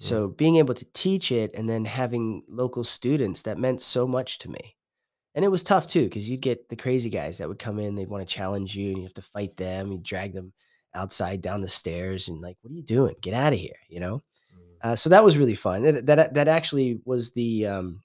Mm. 0.00 0.04
So 0.04 0.28
being 0.28 0.56
able 0.56 0.74
to 0.74 0.86
teach 0.92 1.32
it 1.32 1.52
and 1.54 1.68
then 1.68 1.84
having 1.84 2.42
local 2.48 2.84
students, 2.84 3.42
that 3.42 3.58
meant 3.58 3.82
so 3.82 4.06
much 4.06 4.38
to 4.40 4.50
me. 4.50 4.76
And 5.36 5.44
it 5.44 5.48
was 5.48 5.62
tough 5.62 5.86
too, 5.86 6.04
because 6.04 6.28
you'd 6.28 6.40
get 6.40 6.70
the 6.70 6.76
crazy 6.76 7.10
guys 7.10 7.38
that 7.38 7.48
would 7.48 7.58
come 7.58 7.78
in, 7.78 7.94
they'd 7.94 8.08
want 8.08 8.26
to 8.26 8.34
challenge 8.34 8.74
you 8.74 8.88
and 8.88 8.96
you 8.96 9.02
have 9.04 9.14
to 9.14 9.22
fight 9.22 9.54
them. 9.58 9.92
You 9.92 9.98
drag 9.98 10.32
them 10.32 10.54
outside 10.94 11.42
down 11.42 11.60
the 11.60 11.68
stairs 11.68 12.28
and 12.28 12.40
like, 12.40 12.56
what 12.62 12.72
are 12.72 12.74
you 12.74 12.82
doing? 12.82 13.14
Get 13.20 13.34
out 13.34 13.52
of 13.52 13.58
here, 13.58 13.76
you 13.88 14.00
know? 14.00 14.22
Mm. 14.56 14.90
Uh, 14.90 14.96
so 14.96 15.10
that 15.10 15.22
was 15.22 15.36
really 15.36 15.54
fun. 15.54 15.82
That 15.82 16.06
that 16.06 16.34
that 16.34 16.48
actually 16.48 17.00
was 17.04 17.32
the 17.32 17.66
um, 17.66 18.02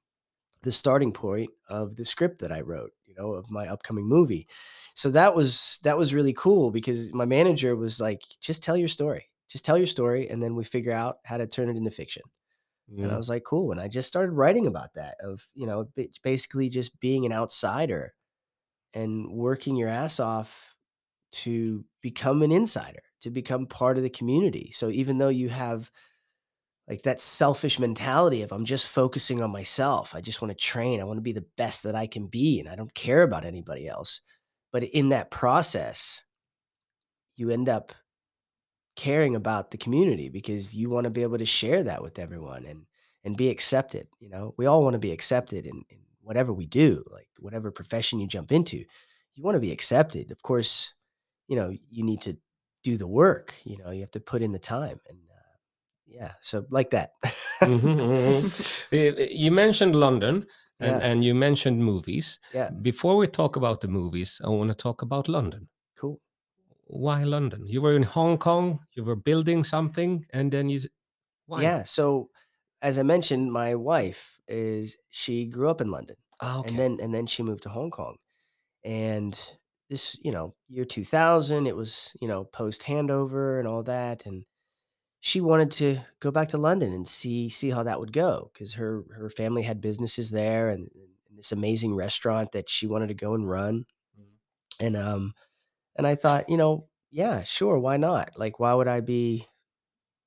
the 0.64 0.74
starting 0.74 1.14
point 1.14 1.50
of 1.70 1.96
the 1.96 2.04
script 2.04 2.40
that 2.40 2.52
I 2.52 2.62
wrote, 2.62 2.92
you 3.06 3.16
know, 3.16 3.32
of 3.32 3.50
my 3.50 3.68
upcoming 3.68 4.06
movie. 4.06 4.48
So 4.94 5.10
that 5.12 5.34
was 5.34 5.80
that 5.84 5.98
was 5.98 6.14
really 6.14 6.34
cool 6.34 6.70
because 6.70 7.14
my 7.14 7.26
manager 7.26 7.78
was 7.78 8.02
like, 8.02 8.24
"Just 8.42 8.62
tell 8.62 8.76
your 8.76 8.90
story. 8.90 9.30
Just 9.48 9.64
tell 9.64 9.78
your 9.78 9.88
story, 9.88 10.30
and 10.30 10.44
then 10.44 10.56
we 10.56 10.66
figure 10.66 10.92
out 10.92 11.20
how 11.24 11.38
to 11.38 11.48
turn 11.48 11.70
it 11.70 11.78
into 11.78 11.92
fiction." 11.92 12.24
And 13.00 13.12
I 13.12 13.18
was 13.18 13.30
like, 13.30 13.44
"Cool." 13.46 13.72
And 13.72 13.82
I 13.82 13.88
just 13.88 14.08
started 14.10 14.34
writing 14.34 14.68
about 14.68 14.94
that 14.96 15.18
of 15.22 15.48
you 15.54 15.66
know 15.68 15.90
basically 16.24 16.70
just 16.70 17.00
being 17.00 17.26
an 17.26 17.34
outsider 17.34 18.14
and 18.94 19.32
working 19.32 19.76
your 19.78 19.90
ass 19.90 20.20
off 20.20 20.76
to 21.32 21.86
become 22.02 22.42
an 22.44 22.52
insider, 22.52 23.04
to 23.22 23.32
become 23.32 23.68
part 23.68 23.98
of 23.98 24.04
the 24.04 24.10
community. 24.10 24.72
So 24.74 24.90
even 24.90 25.18
though 25.20 25.30
you 25.30 25.50
have 25.50 25.92
like 26.88 27.04
that 27.04 27.22
selfish 27.22 27.80
mentality 27.80 28.42
of 28.42 28.52
I'm 28.52 28.66
just 28.66 28.88
focusing 28.88 29.42
on 29.42 29.52
myself. 29.52 30.16
I 30.16 30.22
just 30.22 30.42
want 30.42 30.52
to 30.52 30.56
train. 30.56 31.00
I 31.00 31.04
want 31.06 31.18
to 31.18 31.22
be 31.22 31.32
the 31.32 31.46
best 31.58 31.84
that 31.84 31.96
I 31.96 32.08
can 32.08 32.28
be 32.28 32.60
and 32.60 32.68
I 32.68 32.76
don't 32.76 32.94
care 32.94 33.24
about 33.24 33.46
anybody 33.46 33.88
else. 33.88 34.22
But 34.72 34.84
in 34.84 35.10
that 35.10 35.32
process, 35.32 36.24
you 37.36 37.50
end 37.50 37.70
up 37.70 37.94
caring 39.08 39.36
about 39.36 39.72
the 39.72 39.78
community 39.86 40.30
because 40.30 40.76
you 40.80 40.90
want 40.90 41.06
to 41.06 41.10
be 41.20 41.24
able 41.28 41.38
to 41.40 41.46
share 41.60 41.82
that 41.84 42.02
with 42.04 42.20
everyone 42.20 42.64
and 42.72 42.86
and 43.24 43.38
be 43.38 43.50
accepted, 43.50 44.08
you 44.20 44.30
know? 44.30 44.46
We 44.58 44.66
all 44.70 44.84
want 44.84 44.96
to 44.96 45.08
be 45.08 45.12
accepted 45.18 45.66
in, 45.72 45.78
in 45.94 46.00
whatever 46.28 46.52
we 46.54 46.66
do, 46.84 47.04
like 47.18 47.30
whatever 47.46 47.72
profession 47.72 48.20
you 48.20 48.28
jump 48.28 48.52
into. 48.52 48.78
You 49.36 49.44
want 49.44 49.56
to 49.56 49.60
be 49.68 49.72
accepted. 49.72 50.32
Of 50.32 50.42
course, 50.42 50.94
you 51.48 51.56
know, 51.56 51.70
you 51.98 52.04
need 52.04 52.22
to 52.22 52.34
do 52.84 52.98
the 52.98 53.08
work, 53.08 53.48
you 53.64 53.78
know, 53.78 53.92
you 53.92 54.02
have 54.02 54.12
to 54.18 54.20
put 54.32 54.42
in 54.42 54.52
the 54.54 54.60
time 54.78 55.00
and 55.10 55.20
uh, 55.40 55.54
yeah, 56.08 56.34
so 56.42 56.66
like 56.70 56.90
that. 56.92 57.12
Mhm, 57.64 57.96
mhm. 57.98 58.42
Eh, 58.92 59.14
eh, 59.18 59.28
You 59.32 59.52
mentioned 59.52 59.96
London 59.96 60.36
and, 60.80 61.02
Yeah, 61.02 61.08
and 61.12 61.24
you 61.24 61.36
mentioned 61.36 61.80
movies. 61.84 62.40
yeah, 62.54 62.70
Before 62.82 63.16
we 63.22 63.28
talk 63.28 63.56
about 63.56 63.82
the 63.82 63.88
movies, 63.88 64.42
I 64.44 64.50
want 64.50 64.70
to 64.70 64.76
talk 64.76 65.02
about 65.02 65.28
London. 65.28 65.70
Why 66.92 67.24
London? 67.24 67.66
You 67.68 67.82
were 67.82 67.96
in 67.96 68.04
Hong 68.04 68.38
Kong, 68.38 68.86
you 68.94 69.04
were 69.04 69.16
building 69.16 69.64
something, 69.64 70.26
and 70.32 70.52
then 70.52 70.70
you 70.70 70.82
why? 71.48 71.72
Yeah, 71.72 71.84
so, 71.84 72.30
as 72.82 72.98
I 72.98 73.04
mentioned, 73.04 73.52
my 73.52 73.76
wife 73.76 74.40
is 74.48 74.98
she 75.10 75.46
grew 75.46 75.70
up 75.70 75.82
in 75.82 75.92
London, 75.92 76.16
Ah, 76.40 76.64
and 76.64 76.80
then 76.80 77.00
and 77.02 77.14
then 77.14 77.28
she 77.28 77.44
moved 77.44 77.64
to 77.64 77.70
Hong 77.70 77.92
Kong, 77.92 78.18
and 78.86 79.58
this, 79.90 80.20
you 80.24 80.32
know, 80.32 80.56
year 80.70 80.86
2000, 80.86 81.68
it 81.68 81.76
was, 81.78 82.16
you 82.22 82.28
know, 82.30 82.46
post 82.46 82.84
handover 82.84 83.60
and 83.60 83.68
all 83.68 83.84
that, 83.84 84.26
and 84.28 84.46
she 85.22 85.42
wanted 85.42 85.72
to 85.72 86.02
go 86.22 86.32
back 86.32 86.50
to 86.50 86.58
London 86.60 86.94
and 86.94 87.08
see 87.08 87.50
see 87.50 87.72
how 87.72 87.84
that 87.84 88.00
would 88.02 88.14
go 88.14 88.52
because 88.54 88.74
her 88.76 89.04
her 89.16 89.30
family 89.30 89.64
had 89.64 89.82
businesses 89.82 90.32
there 90.32 90.70
and 90.70 90.90
and 91.30 91.38
this 91.40 91.52
amazing 91.54 91.96
restaurant 91.96 92.52
that 92.54 92.70
she 92.70 92.88
wanted 92.88 93.08
to 93.10 93.16
go 93.16 93.34
and 93.36 93.50
run. 93.50 93.86
Mhm. 94.18 94.40
And, 94.80 94.96
um, 94.98 95.34
and 95.98 96.08
I 96.08 96.16
thought, 96.16 96.50
you 96.50 96.58
know, 96.58 96.90
"Yeah, 97.12 97.44
sure, 97.44 97.80
why 97.80 97.98
not?" 97.98 98.38
Like, 98.38 98.60
why 98.60 98.74
would 98.74 98.88
I 98.88 99.02
be 99.02 99.48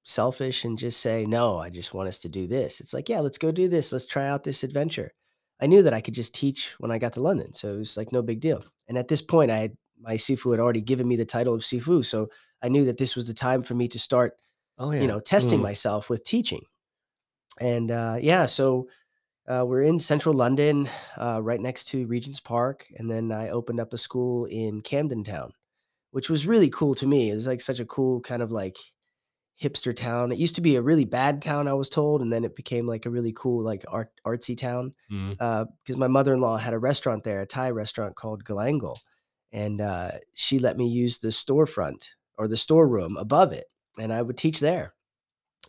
selfish 0.04 0.64
and 0.64 0.78
just 0.78 1.00
say, 1.00 1.26
"No, 1.26 1.59
I 1.59 1.71
just 1.71 1.94
want 1.94 2.09
us 2.09 2.21
to 2.21 2.28
do 2.28 2.47
this." 2.47 2.80
It's 2.80 2.92
like, 2.94 3.09
"Yeah, 3.09 3.21
let's 3.21 3.38
go 3.38 3.52
do 3.52 3.68
this, 3.68 3.92
let's 3.92 4.06
try 4.06 4.26
out 4.28 4.44
this 4.44 4.62
adventure." 4.64 5.12
I 5.61 5.66
knew 5.66 5.83
that 5.83 5.94
I 5.94 6.00
could 6.02 6.14
just 6.14 6.35
teach 6.35 6.75
when 6.80 6.90
I 6.90 6.99
got 6.99 7.12
to 7.14 7.23
London, 7.23 7.54
so 7.54 7.75
it 7.75 7.78
was, 7.78 7.97
like, 7.97 8.12
no 8.12 8.23
big 8.23 8.40
deal. 8.40 8.64
And 8.88 8.99
at 8.99 9.09
this 9.09 9.23
point, 9.23 9.50
I 9.50 9.56
had 9.59 9.76
my 10.00 10.14
Sifu 10.16 10.50
had 10.52 10.61
already 10.61 10.83
given 10.83 11.09
me 11.09 11.16
the 11.16 11.25
title 11.26 11.54
of 11.54 11.62
Sifu, 11.62 12.04
so 12.04 12.28
I 12.62 12.68
knew 12.68 12.85
that 12.87 12.99
this 12.99 13.16
was 13.16 13.26
the 13.28 13.35
time 13.35 13.62
for 13.62 13.75
me 13.75 13.88
to 13.88 13.99
start, 13.99 14.35
Oh, 14.78 14.90
yeah. 14.92 15.02
you 15.02 15.09
know, 15.09 15.21
testing 15.21 15.61
Mm. 15.61 15.62
myself 15.62 16.11
with 16.11 16.25
teaching. 16.25 16.64
And, 17.61 17.90
uh, 17.90 18.18
yeah, 18.21 18.47
so, 18.47 18.88
uh, 19.48 19.64
we're 19.66 19.82
in 19.82 19.98
Central 19.98 20.34
London, 20.34 20.88
uh, 21.18 21.40
right 21.42 21.60
next 21.60 21.84
to 21.88 22.06
Regent's 22.06 22.40
Park, 22.40 22.86
and 22.96 23.10
then 23.10 23.32
I 23.32 23.50
opened 23.50 23.80
up 23.80 23.92
a 23.92 23.98
school 23.98 24.46
in 24.46 24.80
Camden 24.82 25.24
Town, 25.24 25.52
which 26.12 26.30
was 26.30 26.46
really 26.46 26.70
cool 26.70 26.94
to 26.96 27.06
me. 27.06 27.30
It 27.30 27.34
was, 27.34 27.46
like, 27.48 27.60
such 27.62 27.80
a 27.80 27.86
cool 27.86 28.20
kind 28.22 28.42
of, 28.42 28.52
like, 28.52 28.76
hipster 29.62 29.96
town. 29.96 30.32
It 30.32 30.38
used 30.38 30.56
to 30.56 30.60
be 30.62 30.76
a 30.76 30.82
really 30.82 31.04
bad 31.06 31.42
town, 31.42 31.68
I 31.68 31.74
was 31.74 31.90
told, 31.90 32.22
and 32.22 32.32
then 32.32 32.44
it 32.44 32.56
became, 32.56 32.86
like, 32.86 33.06
a 33.06 33.10
really 33.10 33.32
cool, 33.34 33.62
like, 33.62 33.84
art 33.88 34.12
artsy 34.26 34.56
town, 34.56 34.94
Mhm. 35.08 35.34
uh, 35.40 35.66
'cause 35.86 35.96
my 35.98 36.08
mother-in-law 36.08 36.58
had 36.58 36.74
a 36.74 36.78
restaurant 36.78 37.24
there, 37.24 37.40
a 37.42 37.46
Thai 37.46 37.70
restaurant 37.70 38.16
called 38.16 38.44
Galangal, 38.44 38.98
and, 39.52 39.80
uh, 39.80 40.12
she 40.34 40.58
let 40.58 40.76
me 40.78 40.88
use 40.88 41.18
the 41.20 41.28
storefront 41.30 42.10
or 42.38 42.48
the 42.48 42.56
storeroom 42.58 43.16
above 43.18 43.52
it, 43.52 43.66
and 43.98 44.12
I 44.12 44.22
would 44.22 44.38
teach 44.38 44.60
there. 44.60 44.94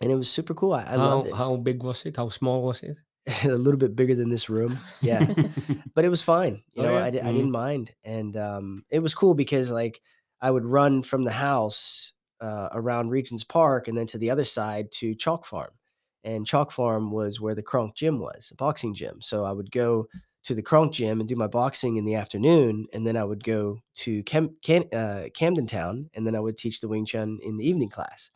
And 0.01 0.11
it 0.11 0.15
was 0.15 0.31
super 0.31 0.53
cool, 0.55 0.73
I 0.73 0.83
I 0.93 0.97
loved 0.97 1.27
it. 1.27 1.37
how 1.37 1.57
big 1.57 1.83
was 1.83 2.05
it? 2.05 2.17
How 2.17 2.29
small 2.29 2.63
was 2.63 2.83
it? 2.83 2.97
A 3.43 3.47
little 3.49 3.79
bit 3.79 3.95
bigger 3.95 4.15
than 4.15 4.29
this 4.29 4.49
room, 4.49 4.79
yeah. 5.01 5.27
But 5.95 6.05
it 6.05 6.09
was 6.09 6.21
fine, 6.21 6.63
you 6.73 6.81
Oh, 6.81 6.83
know, 6.83 6.95
yeah? 6.95 7.03
I 7.03 7.07
I 7.07 7.11
didn't 7.31 7.51
mind, 7.51 7.91
and, 8.03 8.35
um, 8.37 8.85
it 8.89 8.99
was 8.99 9.15
cool 9.15 9.33
because, 9.33 9.71
like, 9.71 10.01
I 10.41 10.51
would 10.51 10.65
run 10.65 11.01
from 11.03 11.23
the 11.23 11.31
house, 11.31 12.13
uh, 12.41 12.69
around 12.73 13.09
Regent's 13.09 13.43
Park 13.45 13.87
and 13.87 13.97
then 13.97 14.05
to 14.07 14.17
the 14.17 14.29
other 14.29 14.43
side 14.43 14.91
to 14.93 15.15
Chalk 15.15 15.45
Farm, 15.45 15.71
and 16.23 16.45
Chalk 16.45 16.71
Farm 16.71 17.11
was 17.11 17.39
where 17.41 17.55
the 17.55 17.63
Kronk 17.63 17.95
gym 17.95 18.19
was, 18.19 18.51
a 18.51 18.55
boxing 18.55 18.93
gym. 18.93 19.21
So 19.21 19.45
I 19.45 19.53
would 19.53 19.71
go 19.71 20.07
to 20.43 20.53
the 20.53 20.61
Kronk 20.61 20.93
gym 20.93 21.19
and 21.19 21.27
do 21.29 21.35
my 21.35 21.47
boxing 21.47 21.95
in 21.95 22.05
the 22.05 22.15
afternoon, 22.15 22.87
and 22.93 23.07
then 23.07 23.17
I 23.17 23.23
would 23.23 23.43
go 23.43 23.79
to 23.95 24.21
Kem 24.23 24.57
Can 24.61 24.83
uh, 24.93 25.29
Camden 25.33 25.65
Town, 25.67 26.09
and 26.13 26.27
then 26.27 26.35
I 26.35 26.41
would 26.41 26.57
teach 26.57 26.79
the 26.81 26.87
Wing 26.89 27.05
Chun 27.05 27.39
in 27.41 27.57
the 27.57 27.67
evening 27.67 27.89
class. 27.89 28.29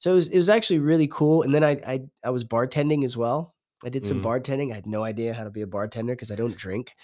So 0.00 0.12
it 0.12 0.14
was 0.16 0.28
it 0.28 0.38
was 0.38 0.48
actually 0.50 0.80
really 0.80 1.08
cool, 1.08 1.42
and 1.42 1.54
then 1.54 1.64
I 1.64 1.72
I 1.86 2.00
I 2.24 2.30
was 2.30 2.44
bartending 2.44 3.04
as 3.04 3.16
well. 3.16 3.54
I 3.84 3.88
did 3.90 4.06
some 4.06 4.20
Mm. 4.20 4.22
bartending, 4.22 4.72
I 4.72 4.76
had 4.76 4.86
no 4.86 5.04
idea 5.04 5.34
how 5.34 5.44
to 5.44 5.50
be 5.50 5.62
a 5.62 5.66
bartender 5.66 6.14
because 6.14 6.30
I 6.32 6.36
don't 6.36 6.56
drink, 6.56 6.96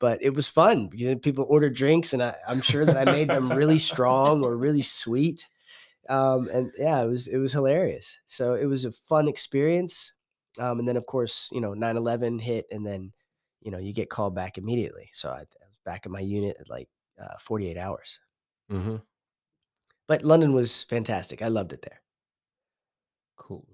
but 0.00 0.22
it 0.22 0.34
was 0.34 0.48
fun, 0.48 0.90
people 1.22 1.46
order 1.48 1.70
drinks, 1.70 2.12
and 2.14 2.22
I 2.22 2.36
I'm 2.48 2.60
sure 2.62 2.86
that 2.86 2.96
I 2.96 3.04
made 3.06 3.30
them 3.32 3.52
really 3.54 3.78
strong 3.78 4.42
or 4.44 4.56
really 4.56 4.82
sweet, 4.82 5.48
um, 6.08 6.48
and 6.50 6.72
yeah, 6.78 7.02
it 7.02 7.06
was 7.08 7.28
it 7.28 7.38
was 7.38 7.52
hilarious. 7.52 8.20
So 8.26 8.54
it 8.54 8.66
was 8.66 8.84
a 8.84 8.92
fun 8.92 9.28
experience, 9.28 10.12
um, 10.60 10.78
and 10.80 10.88
then, 10.88 10.96
of 10.96 11.06
course, 11.06 11.48
you 11.52 11.60
know, 11.60 11.74
9/11 11.74 12.38
hit, 12.40 12.66
and 12.70 12.86
then, 12.86 13.12
you 13.62 13.70
know, 13.70 13.78
you 13.78 13.92
get 13.94 14.10
called 14.10 14.34
back 14.34 14.58
immediately. 14.58 15.10
So 15.12 15.30
I 15.30 15.40
I 15.42 15.66
was 15.68 15.78
back 15.84 16.06
in 16.06 16.12
my 16.12 16.20
unit 16.20 16.56
at, 16.60 16.68
like, 16.70 16.88
uh, 17.20 17.38
48 17.40 17.76
hours. 17.78 18.20
Mhm. 18.68 19.02
But 20.06 20.22
London 20.22 20.52
was 20.52 20.82
fantastic, 20.84 21.40
I 21.40 21.48
loved 21.48 21.72
it 21.72 21.80
there. 21.82 22.02
Cool. 23.36 23.66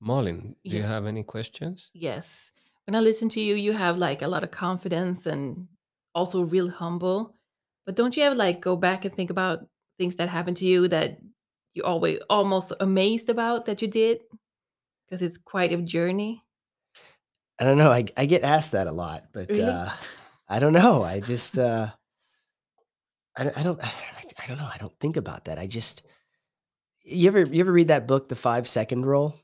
Malin, 0.00 0.54
do 0.68 0.76
you 0.76 0.82
Yeah. 0.82 0.86
have 0.86 1.06
any 1.06 1.22
questions? 1.24 1.90
Yes. 1.92 2.50
When 2.86 2.94
I 2.94 3.00
listen 3.00 3.28
to 3.30 3.40
you, 3.40 3.54
you 3.54 3.72
have, 3.72 3.98
like, 3.98 4.22
a 4.22 4.28
lot 4.28 4.44
of 4.44 4.50
confidence 4.50 5.26
and 5.26 5.68
also 6.14 6.42
real 6.42 6.68
humble. 6.68 7.34
But 7.84 7.96
don't 7.96 8.16
you 8.16 8.22
ever, 8.22 8.34
like, 8.34 8.60
go 8.60 8.76
back 8.76 9.04
and 9.04 9.14
think 9.14 9.30
about 9.30 9.66
things 9.98 10.16
that 10.16 10.28
happened 10.28 10.56
to 10.58 10.66
you 10.66 10.88
that 10.88 11.18
you 11.74 11.82
always 11.82 12.18
almost 12.30 12.72
amazed 12.80 13.28
about 13.28 13.64
that 13.66 13.82
you 13.82 13.88
did? 13.88 14.20
Because 15.06 15.22
it's 15.22 15.38
quite 15.38 15.72
a 15.72 15.82
journey. 15.82 16.42
I 17.58 17.64
don't 17.64 17.78
know, 17.78 17.90
I, 17.90 18.04
I 18.16 18.26
get 18.26 18.44
asked 18.44 18.72
that 18.72 18.86
a 18.86 18.92
lot, 18.92 19.32
but, 19.32 19.48
Really? 19.48 19.62
uh, 19.62 19.90
I 20.48 20.58
don't 20.60 20.72
know, 20.72 21.02
I 21.02 21.20
just, 21.20 21.58
uh 21.58 21.90
I 23.36 23.44
don't 23.44 23.56
I 23.56 23.62
don't 23.62 23.80
I 23.84 24.46
don't 24.48 24.58
know, 24.58 24.68
I 24.72 24.78
don't 24.78 24.98
think 24.98 25.16
about 25.16 25.44
that, 25.46 25.58
I 25.58 25.66
just 25.66 26.02
You 27.02 27.28
ever 27.28 27.40
you 27.40 27.60
ever 27.60 27.72
read 27.72 27.88
that 27.88 28.06
book, 28.06 28.28
The 28.28 28.34
Five-Second 28.36 29.06
Rule? 29.06 29.34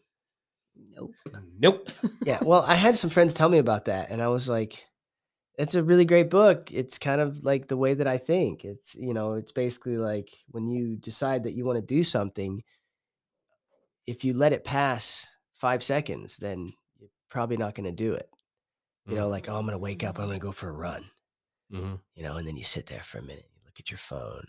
Nope. 0.97 1.15
Nope. 1.59 1.91
Yeah, 2.25 2.43
well, 2.43 2.63
I 2.63 2.75
had 2.75 2.97
some 2.97 3.11
friends 3.11 3.35
tell 3.35 3.49
me 3.49 3.59
about 3.59 3.87
that, 3.87 4.11
and 4.11 4.23
I 4.23 4.29
was 4.29 4.49
like, 4.49 4.87
"It's 5.59 5.75
a 5.75 5.85
really 5.85 6.05
great 6.05 6.31
book, 6.31 6.73
it's 6.73 6.99
kind 6.99 7.21
of 7.21 7.45
like 7.45 7.69
the 7.69 7.77
way 7.77 7.95
that 7.95 8.07
I 8.07 8.19
think." 8.19 8.65
It's, 8.65 8.95
you 8.95 9.15
know, 9.15 9.35
it's 9.35 9.53
basically 9.53 9.99
like 9.99 10.31
when 10.51 10.69
you 10.69 10.97
decide 10.97 11.45
that 11.45 11.53
you 11.53 11.65
wanna 11.65 11.83
do 11.83 12.03
something 12.03 12.63
if 14.07 14.25
you 14.25 14.35
let 14.35 14.53
it 14.53 14.65
pass 14.65 15.27
5 15.55 15.83
seconds, 15.83 16.37
then 16.37 16.71
you're 16.99 17.09
probably 17.31 17.57
not 17.57 17.75
gonna 17.75 17.93
do 17.93 18.13
it. 18.13 18.29
You 19.07 19.15
know, 19.17 19.29
Mm. 19.29 19.31
like, 19.31 19.49
"Oh, 19.49 19.57
I'm 19.59 19.65
gonna 19.67 19.79
wake 19.79 20.05
up, 20.05 20.19
I'm 20.19 20.27
gonna 20.27 20.39
go 20.39 20.53
for 20.53 20.69
a 20.69 20.73
run." 20.73 21.11
Mhm. 21.73 22.01
You 22.15 22.23
know, 22.23 22.37
and 22.37 22.47
then 22.47 22.57
you 22.57 22.65
sit 22.65 22.87
there 22.87 23.03
for 23.03 23.19
a 23.19 23.23
minute, 23.23 23.49
you 23.55 23.61
look 23.65 23.81
at 23.81 23.91
your 23.91 23.99
phone, 23.99 24.47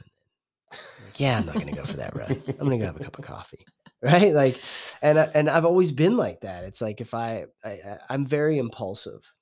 like, 1.04 1.20
"Yeah, 1.20 1.38
I'm 1.40 1.46
not 1.46 1.56
gonna 1.60 1.72
go 1.74 1.86
for 1.86 1.98
that 1.98 2.16
run. 2.16 2.44
I'm 2.48 2.58
gonna 2.58 2.78
go 2.78 2.86
have 2.86 3.00
a 3.00 3.04
cup 3.04 3.18
of 3.20 3.25
coffee." 3.25 3.66
Right? 4.05 4.33
Like, 4.33 4.62
and 5.01 5.19
I 5.19 5.24
and 5.33 5.50
I've 5.50 5.65
always 5.65 5.91
been 5.91 6.15
like 6.17 6.41
that, 6.41 6.63
it's 6.65 6.81
like 6.81 7.01
if 7.01 7.13
I 7.15 7.45
I 7.63 7.97
I'm 8.09 8.25
very 8.25 8.59
impulsive, 8.59 9.33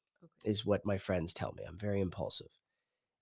is 0.45 0.65
what 0.65 0.85
my 0.85 0.97
friends 0.97 1.33
tell 1.33 1.53
me, 1.53 1.63
I'm 1.67 1.77
very 1.77 2.01
impulsive. 2.01 2.59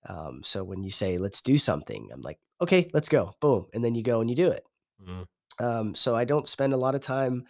Um, 0.08 0.42
so 0.44 0.64
when 0.64 0.82
you 0.82 0.90
say, 0.90 1.18
"Let's 1.18 1.42
do 1.42 1.58
something," 1.58 2.10
I'm 2.12 2.22
like, 2.22 2.38
"Okay, 2.60 2.88
let's 2.94 3.08
go." 3.08 3.34
Boom, 3.40 3.66
and 3.74 3.84
then 3.84 3.94
you 3.94 4.02
go 4.02 4.20
and 4.20 4.30
you 4.30 4.36
do 4.36 4.50
it. 4.50 4.64
Mm. 5.06 5.26
Um, 5.60 5.94
so 5.94 6.16
I 6.16 6.24
don't 6.24 6.48
spend 6.48 6.72
a 6.74 6.76
lot 6.78 6.94
of 6.96 7.02
time 7.02 7.46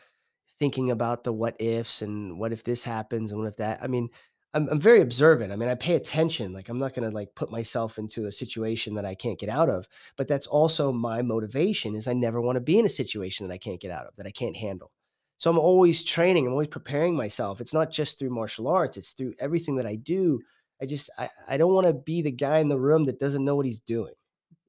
thinking 0.58 0.90
about 0.90 1.24
the 1.24 1.32
what 1.32 1.56
ifs 1.60 2.02
and 2.02 2.38
what 2.38 2.52
if 2.52 2.64
this 2.64 2.84
happens 2.84 3.32
and 3.32 3.40
what 3.40 3.48
if 3.48 3.56
that 3.58 3.82
I 3.82 3.88
mean, 3.88 4.10
I'm 4.54 4.68
I'm 4.68 4.80
very 4.80 5.00
observant, 5.00 5.52
I 5.52 5.56
mean, 5.56 5.68
I 5.70 5.74
pay 5.74 5.94
attention, 5.96 6.52
like, 6.52 6.68
I'm 6.68 6.78
not 6.78 6.94
gonna, 6.94 7.10
like, 7.10 7.34
put 7.34 7.50
myself 7.50 7.98
into 7.98 8.26
a 8.26 8.32
situation 8.32 8.94
that 8.94 9.04
I 9.06 9.14
can't 9.14 9.38
get 9.38 9.48
out 9.48 9.70
of, 9.70 9.88
but 10.16 10.28
that's 10.28 10.46
also 10.46 10.92
my 10.92 11.22
motivation 11.22 11.94
is 11.94 12.06
I 12.06 12.12
never 12.12 12.40
wanna 12.40 12.60
be 12.60 12.78
in 12.78 12.84
a 12.84 12.88
situation 12.88 13.46
that 13.48 13.54
I 13.54 13.58
can't 13.58 13.80
get 13.80 13.90
out 13.90 14.06
of, 14.06 14.14
that 14.16 14.26
I 14.26 14.30
can't 14.30 14.56
handle. 14.56 14.92
So 15.38 15.50
I'm 15.50 15.58
always 15.58 16.02
training, 16.04 16.46
I'm 16.46 16.52
always 16.52 16.68
preparing 16.68 17.16
myself, 17.16 17.60
it's 17.60 17.72
not 17.74 17.90
just 17.90 18.18
through 18.18 18.30
martial 18.30 18.68
arts, 18.68 18.96
it's 18.98 19.12
through 19.14 19.34
everything 19.40 19.76
that 19.76 19.86
I 19.86 19.96
do. 19.96 20.40
I 20.82 20.86
just 20.86 21.10
I 21.18 21.28
I 21.48 21.56
don't 21.56 21.72
wanna 21.74 21.92
be 21.94 22.20
the 22.22 22.30
guy 22.32 22.58
in 22.58 22.68
the 22.68 22.78
room 22.78 23.04
that 23.04 23.18
doesn't 23.18 23.44
know 23.44 23.56
what 23.56 23.66
he's 23.66 23.80
doing. 23.80 24.14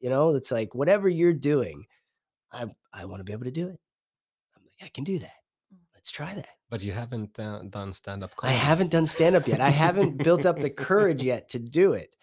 You 0.01 0.09
know? 0.09 0.29
It's 0.35 0.51
like, 0.51 0.75
whatever 0.75 1.09
you're 1.09 1.33
doing, 1.33 1.85
I 2.53 2.67
I 2.93 3.05
wanna 3.05 3.23
be 3.25 3.33
able 3.33 3.45
to 3.45 3.51
do 3.51 3.67
it. 3.69 3.79
I'm 4.57 4.63
like, 4.65 4.83
"I 4.83 4.89
can 4.89 5.03
do 5.05 5.19
that. 5.19 5.42
Let's 6.03 6.11
try 6.11 6.33
that." 6.33 6.49
But 6.69 6.81
you 6.83 6.91
haven't, 6.91 7.39
uh, 7.39 7.63
done 7.69 7.93
stand-up 7.93 8.35
comedy. 8.35 8.57
I 8.57 8.59
haven't 8.59 8.91
done 8.91 9.05
stand-up 9.05 9.47
yet, 9.47 9.61
I 9.61 9.69
haven't 9.69 10.17
built 10.21 10.45
up 10.45 10.59
the 10.59 10.69
courage 10.69 11.23
yet 11.31 11.49
to 11.49 11.59
do 11.59 11.93
it, 11.93 12.13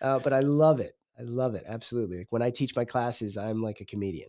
uh, 0.00 0.20
but 0.20 0.32
I 0.32 0.38
love 0.40 0.78
it. 0.78 0.92
I 1.18 1.22
love 1.22 1.54
it, 1.56 1.64
absolutely, 1.66 2.18
like, 2.18 2.30
when 2.30 2.42
I 2.42 2.50
teach 2.50 2.76
my 2.76 2.84
classes, 2.84 3.36
I'm 3.36 3.60
like 3.60 3.80
a 3.80 3.84
comedian. 3.84 4.28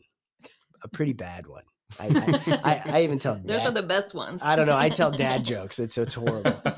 A 0.84 0.88
pretty 0.88 1.14
bad 1.14 1.46
one. 1.46 1.64
I 2.00 2.08
I 2.08 2.72
I 2.72 2.98
I 2.98 3.02
even 3.04 3.20
tell 3.20 3.40
Those 3.44 3.62
are 3.62 3.72
the 3.72 3.84
best 3.84 4.16
ones. 4.16 4.42
I 4.42 4.56
don't 4.56 4.66
know, 4.66 4.76
I 4.76 4.90
tell 4.90 5.12
dad 5.12 5.46
jokes, 5.54 5.78
it's 5.78 5.94
so 5.96 6.02
it's 6.02 6.16
horrible. 6.16 6.62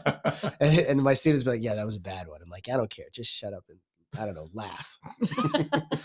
And 0.60 0.79
and 0.79 1.01
my 1.01 1.13
students 1.13 1.43
be 1.46 1.51
like, 1.51 1.63
"Yeah, 1.63 1.75
that 1.75 1.86
was 1.86 1.96
a 1.96 2.00
bad 2.01 2.27
one." 2.27 2.41
I'm 2.43 2.50
like, 2.50 2.67
"I 2.69 2.75
don't 2.77 2.89
care, 2.89 3.05
just 3.12 3.34
shut 3.34 3.53
up 3.53 3.63
and, 3.69 3.79
I 4.17 4.25
don't 4.25 4.35
know, 4.35 4.47
laugh. 4.53 4.97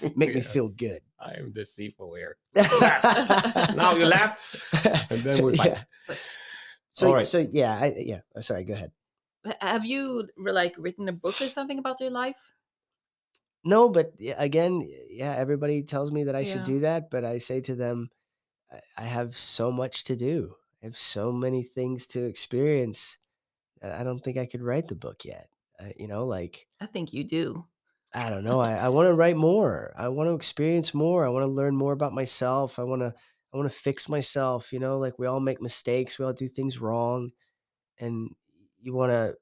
Make 0.17 0.35
me 0.35 0.41
feel 0.41 0.69
good." 0.69 1.01
I 1.21 1.35
am 1.35 1.53
the 1.53 1.63
Sifu 1.63 2.17
here. 2.19 2.37
Now 3.77 3.95
you 3.95 4.07
laugh, 4.07 4.65
and 5.11 5.21
then 5.21 5.45
we 5.45 5.57
fight. 5.57 5.79
Yeah. 6.09 6.15
So 6.93 7.09
Alright. 7.09 7.27
so, 7.27 7.39
yeah, 7.39 7.79
I 7.81 7.95
yeah, 7.97 8.21
oh, 8.37 8.41
sorry, 8.41 8.65
go 8.65 8.75
ahead. 8.75 8.93
Have 9.61 9.85
you 9.85 10.29
like, 10.37 10.75
written 10.79 11.09
a 11.09 11.13
book 11.13 11.41
or 11.41 11.49
something 11.49 11.79
about 11.79 12.01
your 12.01 12.11
life? 12.11 12.39
No, 13.65 13.89
but 13.89 14.13
again, 14.37 14.87
yeah, 15.09 15.35
everybody 15.35 15.83
tells 15.83 16.13
me 16.13 16.25
that 16.25 16.37
I 16.37 16.45
should 16.45 16.65
do 16.65 16.81
that, 16.81 17.11
but 17.11 17.25
I 17.25 17.39
say 17.39 17.61
to 17.63 17.75
them, 17.75 18.11
"I 18.71 18.81
I 18.99 19.05
have 19.05 19.37
so 19.37 19.71
much 19.71 20.05
to 20.05 20.17
do. 20.17 20.57
I 20.83 20.87
have 20.87 20.97
so 20.97 21.33
many 21.33 21.63
things 21.63 22.07
to 22.09 22.25
experience, 22.25 23.19
I 23.81 24.03
don't 24.03 24.19
think 24.19 24.37
I 24.37 24.47
could 24.47 24.63
write 24.63 24.89
the 24.89 24.97
book 24.97 25.25
yet." 25.25 25.49
Uh, 25.81 25.95
you 25.97 26.09
know, 26.09 26.27
like 26.27 26.67
I 26.81 26.87
think 26.87 27.13
you 27.13 27.25
do. 27.25 27.65
I 28.15 28.29
don't 28.29 28.45
know. 28.45 28.61
I, 28.61 28.75
I 28.75 28.89
want 28.91 29.07
to 29.09 29.15
write 29.15 29.37
more. 29.37 29.93
I 29.97 30.09
want 30.09 30.29
to 30.29 30.35
experience 30.35 30.93
more. 30.93 31.25
I 31.25 31.31
want 31.31 31.45
to 31.45 31.51
learn 31.53 31.77
more 31.77 31.93
about 31.93 32.13
myself. 32.13 32.79
I 32.79 32.83
want 32.83 33.01
to 33.03 33.15
I 33.53 33.57
want 33.57 33.71
to 33.71 33.77
fix 33.77 34.09
myself. 34.09 34.73
You 34.73 34.81
know, 34.81 34.99
like 34.99 35.19
we 35.19 35.27
all 35.27 35.41
make 35.41 35.63
mistakes. 35.63 36.19
We 36.19 36.25
all 36.25 36.33
do 36.35 36.47
things 36.49 36.79
wrong, 36.79 37.31
and 38.01 38.31
you 38.81 38.95
want 38.95 39.13
to 39.13 39.37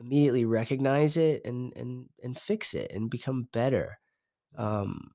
immediately 0.00 0.44
recognize 0.46 1.16
it 1.16 1.44
and 1.46 1.76
and 1.76 2.08
and 2.22 2.38
fix 2.38 2.74
it 2.74 2.92
and 2.92 3.10
become 3.10 3.44
better. 3.52 3.98
Um, 4.56 5.12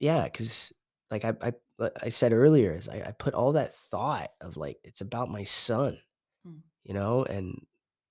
yeah, 0.00 0.24
because 0.24 0.72
like 1.10 1.24
I 1.24 1.34
I 1.42 1.52
I 2.02 2.08
said 2.10 2.32
earlier, 2.32 2.74
is 2.74 2.88
I, 2.88 3.02
I 3.08 3.12
put 3.12 3.34
all 3.34 3.52
that 3.52 3.74
thought 3.74 4.30
of 4.40 4.56
like 4.56 4.78
it's 4.84 5.00
about 5.02 5.30
my 5.30 5.44
son 5.44 5.98
Mm. 6.46 6.62
you 6.84 6.94
know, 6.94 7.24
and 7.24 7.66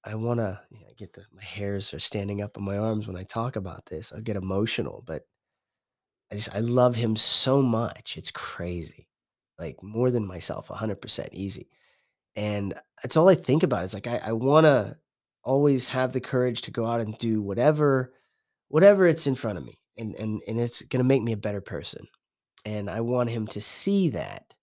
I 0.06 0.16
want 0.16 0.40
to 0.40 0.60
I 0.74 0.94
get 0.98 1.14
the 1.14 1.24
my 1.34 1.44
hairs 1.44 1.94
are 1.94 2.00
standing 2.00 2.42
up 2.42 2.58
on 2.58 2.64
my 2.64 2.78
arms 2.78 3.08
when 3.08 3.18
I 3.18 3.24
talk 3.24 3.56
about 3.56 3.86
this. 3.86 4.12
I 4.12 4.20
get 4.20 4.36
emotional, 4.36 5.04
but 5.06 5.24
I 6.32 6.36
just 6.36 6.54
I 6.54 6.60
love 6.60 6.96
him 6.96 7.16
so 7.16 7.62
much. 7.62 8.18
It's 8.18 8.32
crazy. 8.32 9.08
Like 9.58 9.82
more 9.82 10.12
than 10.12 10.26
myself, 10.26 10.68
100% 10.68 11.30
easy. 11.32 11.70
And 12.36 12.74
it's 13.04 13.16
all 13.16 13.30
I 13.30 13.36
think 13.36 13.64
about. 13.64 13.84
It's 13.84 13.94
like 13.94 14.08
I, 14.08 14.18
I 14.18 14.32
want 14.34 14.66
to 14.66 14.98
always 15.44 15.88
have 15.88 16.14
the 16.14 16.22
courage 16.22 16.64
to 16.64 16.72
go 16.72 16.86
out 16.86 17.02
and 17.02 17.18
do 17.18 17.42
whatever 17.42 18.14
whatever 18.70 19.06
it's 19.06 19.28
in 19.28 19.36
front 19.36 19.58
of 19.58 19.64
me. 19.64 19.80
And 19.98 20.16
and 20.16 20.42
and 20.48 20.60
it's 20.60 20.82
going 20.84 21.04
to 21.04 21.08
make 21.08 21.24
me 21.24 21.32
a 21.32 21.38
better 21.38 21.62
person. 21.62 22.08
And 22.66 22.90
I 22.90 23.02
want 23.02 23.30
him 23.30 23.48
to 23.48 23.62
see 23.62 24.10
that 24.10 24.54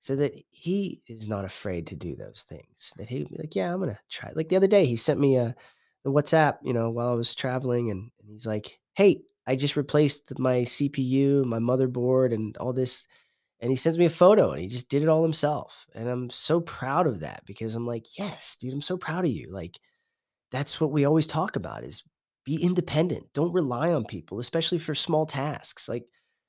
so 0.00 0.16
that 0.16 0.34
he 0.50 1.00
is 1.08 1.28
not 1.28 1.44
afraid 1.44 1.86
to 1.88 1.96
do 1.96 2.16
those 2.16 2.44
things. 2.48 2.92
That 2.96 3.08
he'd 3.08 3.28
be 3.30 3.36
like, 3.38 3.54
yeah, 3.56 3.72
I'm 3.72 3.80
gonna 3.80 3.98
try. 4.10 4.32
Like 4.34 4.48
the 4.48 4.56
other 4.56 4.66
day, 4.66 4.86
he 4.86 4.96
sent 4.96 5.20
me 5.20 5.36
a 5.36 5.54
the 6.04 6.12
WhatsApp, 6.12 6.58
you 6.62 6.72
know, 6.72 6.90
while 6.90 7.08
I 7.08 7.14
was 7.14 7.34
traveling, 7.34 7.90
and, 7.90 8.10
and 8.20 8.30
he's 8.30 8.46
like, 8.46 8.78
Hey, 8.94 9.22
I 9.46 9.56
just 9.56 9.76
replaced 9.76 10.38
my 10.38 10.62
CPU, 10.62 11.44
my 11.44 11.58
motherboard, 11.58 12.34
and 12.34 12.56
all 12.58 12.72
this. 12.72 13.06
And 13.60 13.70
he 13.70 13.76
sends 13.76 13.98
me 13.98 14.04
a 14.04 14.10
photo 14.10 14.52
and 14.52 14.60
he 14.60 14.68
just 14.68 14.88
did 14.88 15.02
it 15.02 15.08
all 15.08 15.22
himself. 15.22 15.86
And 15.94 16.08
I'm 16.08 16.30
so 16.30 16.60
proud 16.60 17.06
of 17.08 17.20
that 17.20 17.42
because 17.44 17.74
I'm 17.74 17.86
like, 17.86 18.06
yes, 18.18 18.56
dude, 18.56 18.72
I'm 18.72 18.80
so 18.80 18.96
proud 18.96 19.24
of 19.24 19.32
you. 19.32 19.50
Like 19.50 19.80
that's 20.52 20.80
what 20.80 20.92
we 20.92 21.04
always 21.04 21.26
talk 21.26 21.56
about 21.56 21.84
is 21.84 22.04
be 22.44 22.56
independent. 22.62 23.32
Don't 23.32 23.52
rely 23.52 23.92
on 23.92 24.04
people, 24.04 24.38
especially 24.38 24.78
for 24.78 24.94
small 24.94 25.26
tasks. 25.26 25.88
Like 25.88 26.04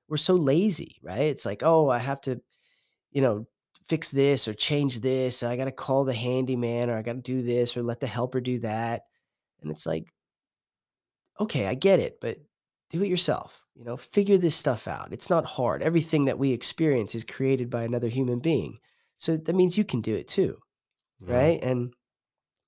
we're 0.08 0.18
so 0.18 0.36
lazy, 0.36 0.98
right? 1.02 1.22
It's 1.22 1.46
like, 1.46 1.64
oh, 1.64 1.90
I 1.90 2.00
have 2.00 2.22
to, 2.22 2.42
you 3.12 3.22
know, 3.22 3.48
fix 3.84 4.10
this 4.10 4.48
or 4.48 4.54
change 4.54 5.00
this. 5.02 5.44
I 5.44 5.56
got 5.58 5.66
to 5.66 5.72
call 5.72 6.06
the 6.06 6.14
handyman 6.14 6.90
or 6.90 6.98
I 6.98 7.02
got 7.02 7.14
to 7.14 7.20
do 7.22 7.42
this 7.42 7.76
or 7.76 7.84
let 7.84 8.00
the 8.00 8.08
helper 8.08 8.42
do 8.42 8.60
that. 8.60 9.04
And 9.62 9.72
it's 9.72 9.86
like, 9.86 10.08
okay, 11.40 11.68
I 11.68 11.74
get 11.76 12.00
it, 12.00 12.20
but 12.22 12.38
do 12.90 13.04
it 13.04 13.08
yourself. 13.08 13.66
You 13.76 13.86
know, 13.86 13.98
figure 13.98 14.38
this 14.38 14.56
stuff 14.56 14.88
out. 14.88 15.14
It's 15.14 15.30
not 15.30 15.46
hard. 15.46 15.82
Everything 15.82 16.26
that 16.26 16.40
we 16.40 16.52
experience 16.52 17.16
is 17.16 17.24
created 17.24 17.70
by 17.70 17.84
another 17.84 18.10
human 18.10 18.40
being. 18.40 18.78
So 19.18 19.38
that 19.38 19.56
means 19.56 19.78
you 19.78 19.86
can 19.86 20.02
do 20.02 20.16
it 20.16 20.28
too, 20.28 20.60
Yeah. 21.20 21.36
right? 21.36 21.64
And 21.64 21.94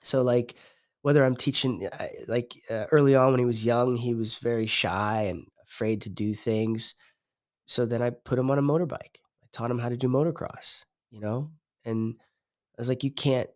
so, 0.04 0.22
like, 0.24 0.56
whether 1.04 1.24
I'm 1.26 1.36
teaching, 1.36 1.88
uh, 1.88 2.08
like 2.28 2.56
uh, 2.70 2.86
early 2.92 3.16
on 3.16 3.32
when 3.32 3.40
he 3.40 3.46
was 3.46 3.66
young, 3.66 3.96
he 3.96 4.14
was 4.16 4.38
very 4.38 4.68
shy 4.68 5.24
and 5.24 5.48
afraid 5.64 6.02
to 6.04 6.10
do 6.10 6.34
things. 6.34 6.96
So 7.68 7.86
then 7.86 8.02
I 8.02 8.12
put 8.12 8.40
him 8.40 8.52
on 8.52 8.60
a 8.60 8.64
motorbike. 8.64 9.18
Taught 9.54 9.72
him 9.72 9.80
how 9.80 9.90
to 9.90 9.98
do 9.98 10.08
motocross, 10.08 10.84
you 11.10 11.20
know? 11.20 11.52
And 11.86 12.16
I 12.78 12.82
was 12.82 12.90
like, 12.90 13.04
you 13.04 13.12
can't 13.12 13.50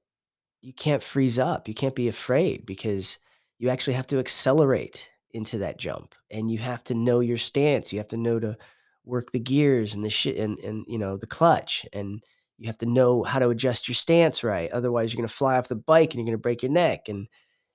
you 0.62 0.74
can't 0.74 1.04
freeze 1.04 1.38
up. 1.38 1.68
You 1.68 1.76
can't 1.76 1.94
be 1.94 2.08
afraid 2.08 2.66
because 2.66 3.20
you 3.60 3.70
actually 3.70 3.94
have 3.94 4.08
to 4.08 4.18
accelerate 4.18 5.10
into 5.32 5.60
that 5.60 5.78
jump 5.78 6.16
and 6.32 6.50
you 6.50 6.58
have 6.58 6.84
to 6.86 6.96
know 6.96 7.20
your 7.20 7.38
stance. 7.38 7.94
You 7.94 8.00
have 8.00 8.08
to 8.08 8.18
know 8.18 8.40
to 8.40 8.58
work 9.06 9.32
the 9.32 9.40
gears 9.40 9.94
and 9.94 10.04
the 10.04 10.10
shit 10.10 10.38
and, 10.38 10.58
and 10.60 10.84
you 10.88 10.98
know 10.98 11.18
the 11.18 11.28
clutch 11.28 11.86
and 11.94 12.24
you 12.58 12.68
have 12.68 12.78
to 12.80 12.86
know 12.86 13.22
how 13.24 13.38
to 13.38 13.50
adjust 13.50 13.88
your 13.88 13.96
stance 13.96 14.44
right. 14.44 14.72
Otherwise 14.72 15.14
you're 15.14 15.20
gonna 15.22 15.28
fly 15.28 15.58
off 15.58 15.68
the 15.68 15.76
bike 15.76 16.14
and 16.14 16.20
you're 16.20 16.26
gonna 16.26 16.38
break 16.38 16.64
your 16.64 16.72
neck 16.72 17.10
and 17.10 17.28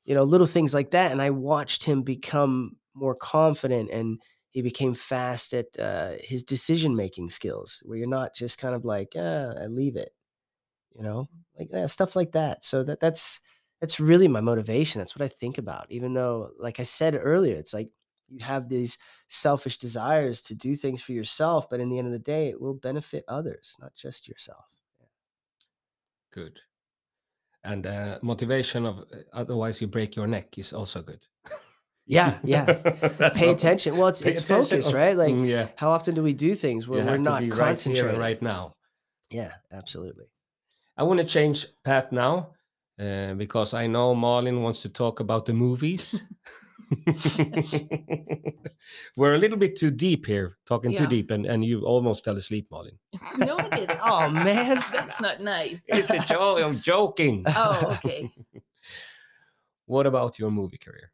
you 0.05 0.14
know 0.14 0.25
little 0.25 0.47
things 0.47 0.75
like 0.75 0.90
that. 0.90 1.12
And 1.12 1.23
I 1.23 1.31
watched 1.31 1.85
him 1.85 2.03
become 2.03 2.77
more 2.95 3.14
confident 3.14 3.90
and 3.90 4.21
he 4.51 4.63
became 4.63 4.95
fast 4.95 5.55
at 5.55 5.67
uh, 5.79 6.13
his 6.21 6.43
decision 6.43 6.97
making 6.97 7.31
skills 7.31 7.83
where 7.85 7.99
you're 7.99 8.09
not 8.09 8.35
just 8.35 8.59
kind 8.59 8.75
of 8.75 8.85
like, 8.85 9.15
ah, 9.17 9.55
I 9.61 9.67
leave 9.67 9.97
it 9.97 10.11
you 10.95 11.03
know? 11.03 11.29
Like, 11.59 11.69
yeah, 11.73 11.87
stuff 11.87 12.17
like 12.17 12.33
that. 12.33 12.65
So 12.65 12.83
that 12.85 13.01
that's 13.01 13.41
that's 13.81 14.01
really 14.01 14.29
my 14.29 14.41
motivation. 14.41 14.99
That's 14.99 15.17
what 15.17 15.25
I 15.25 15.29
think 15.29 15.59
about. 15.59 15.87
Even 15.91 16.15
though, 16.15 16.51
like 16.59 16.81
I 16.81 16.85
said 16.85 17.19
earlier, 17.21 17.57
it's 17.57 17.75
like 17.75 17.91
you 18.29 18.45
have 18.45 18.69
these 18.69 18.99
selfish 19.29 19.79
desires 19.79 20.43
to 20.43 20.55
do 20.55 20.75
things 20.75 21.03
for 21.03 21.13
yourself, 21.13 21.69
but 21.69 21.81
in 21.81 21.89
the 21.89 21.99
end 21.99 22.07
of 22.07 22.13
the 22.13 22.19
day, 22.19 22.49
it 22.49 22.61
will 22.61 22.75
benefit 22.75 23.25
others, 23.29 23.77
not 23.81 23.95
just 23.95 24.29
yourself. 24.29 24.67
Good. 26.33 26.61
And 27.65 27.87
uh, 27.87 28.19
motivation 28.23 28.87
of 28.87 29.01
uh, 29.01 29.23
otherwise 29.33 29.81
you 29.81 29.87
break 29.87 30.17
your 30.17 30.27
neck 30.27 30.59
is 30.59 30.73
also 30.73 31.03
good. 31.03 31.27
Yeah, 32.11 32.38
yeah. 32.44 32.64
Pay 33.38 33.46
not- 33.46 33.57
attention. 33.57 33.96
Well, 33.96 34.09
it's 34.09 34.20
pay 34.23 34.33
it's 34.33 34.42
attention. 34.44 34.81
focus, 34.83 34.92
right? 34.92 35.16
Like 35.16 35.33
Mm, 35.35 35.46
yeah, 35.46 35.68
how 35.77 35.90
often 35.90 36.14
do 36.14 36.23
we 36.23 36.33
do 36.35 36.55
things 36.55 36.87
where 36.88 36.99
you 36.99 37.05
we're 37.05 37.11
have 37.12 37.20
to 37.25 37.31
not 37.31 37.40
be 37.40 37.51
right 37.51 37.57
here 37.57 37.64
concentrating? 37.66 38.20
right 38.20 38.42
now. 38.42 38.75
Yeah, 39.31 39.53
absolutely. 39.70 40.27
I 40.96 41.05
want 41.05 41.20
to 41.20 41.27
change 41.27 41.66
path 41.85 42.11
now 42.11 42.51
uh, 42.99 43.35
because 43.35 43.75
I 43.75 43.87
know 43.87 44.14
Malin 44.14 44.62
wants 44.62 44.83
to 44.83 44.88
talk 44.88 45.20
about 45.20 45.46
the 45.46 45.53
movies. 45.55 46.20
We're 49.16 49.35
a 49.35 49.38
little 49.38 49.57
bit 49.59 49.77
too 49.77 49.90
deep 49.92 50.27
here, 50.27 50.57
talking 50.66 50.96
too 50.96 51.07
deep, 51.07 51.31
and, 51.31 51.46
and 51.46 51.64
you 51.64 51.83
almost 51.85 52.25
fell 52.25 52.37
asleep, 52.37 52.66
Malin. 52.70 52.99
no, 53.38 53.57
I 53.59 53.68
didn't. 53.68 53.99
Oh 54.03 54.29
man. 54.31 54.81
That's 54.92 55.20
not 55.20 55.40
nice. 55.40 55.77
It's 55.87 56.11
a 56.11 56.18
joke. 56.18 56.61
I'm 56.62 56.79
joking. 56.81 57.44
Oh, 57.46 57.96
okay. 57.99 58.31
What 59.87 60.07
about 60.07 60.38
your 60.38 60.51
movie 60.51 60.79
career? 60.79 61.12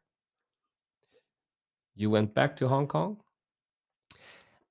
You 1.97 2.09
went 2.09 2.33
back 2.33 2.55
to 2.57 2.69
Hong 2.69 2.87
Kong? 2.87 3.21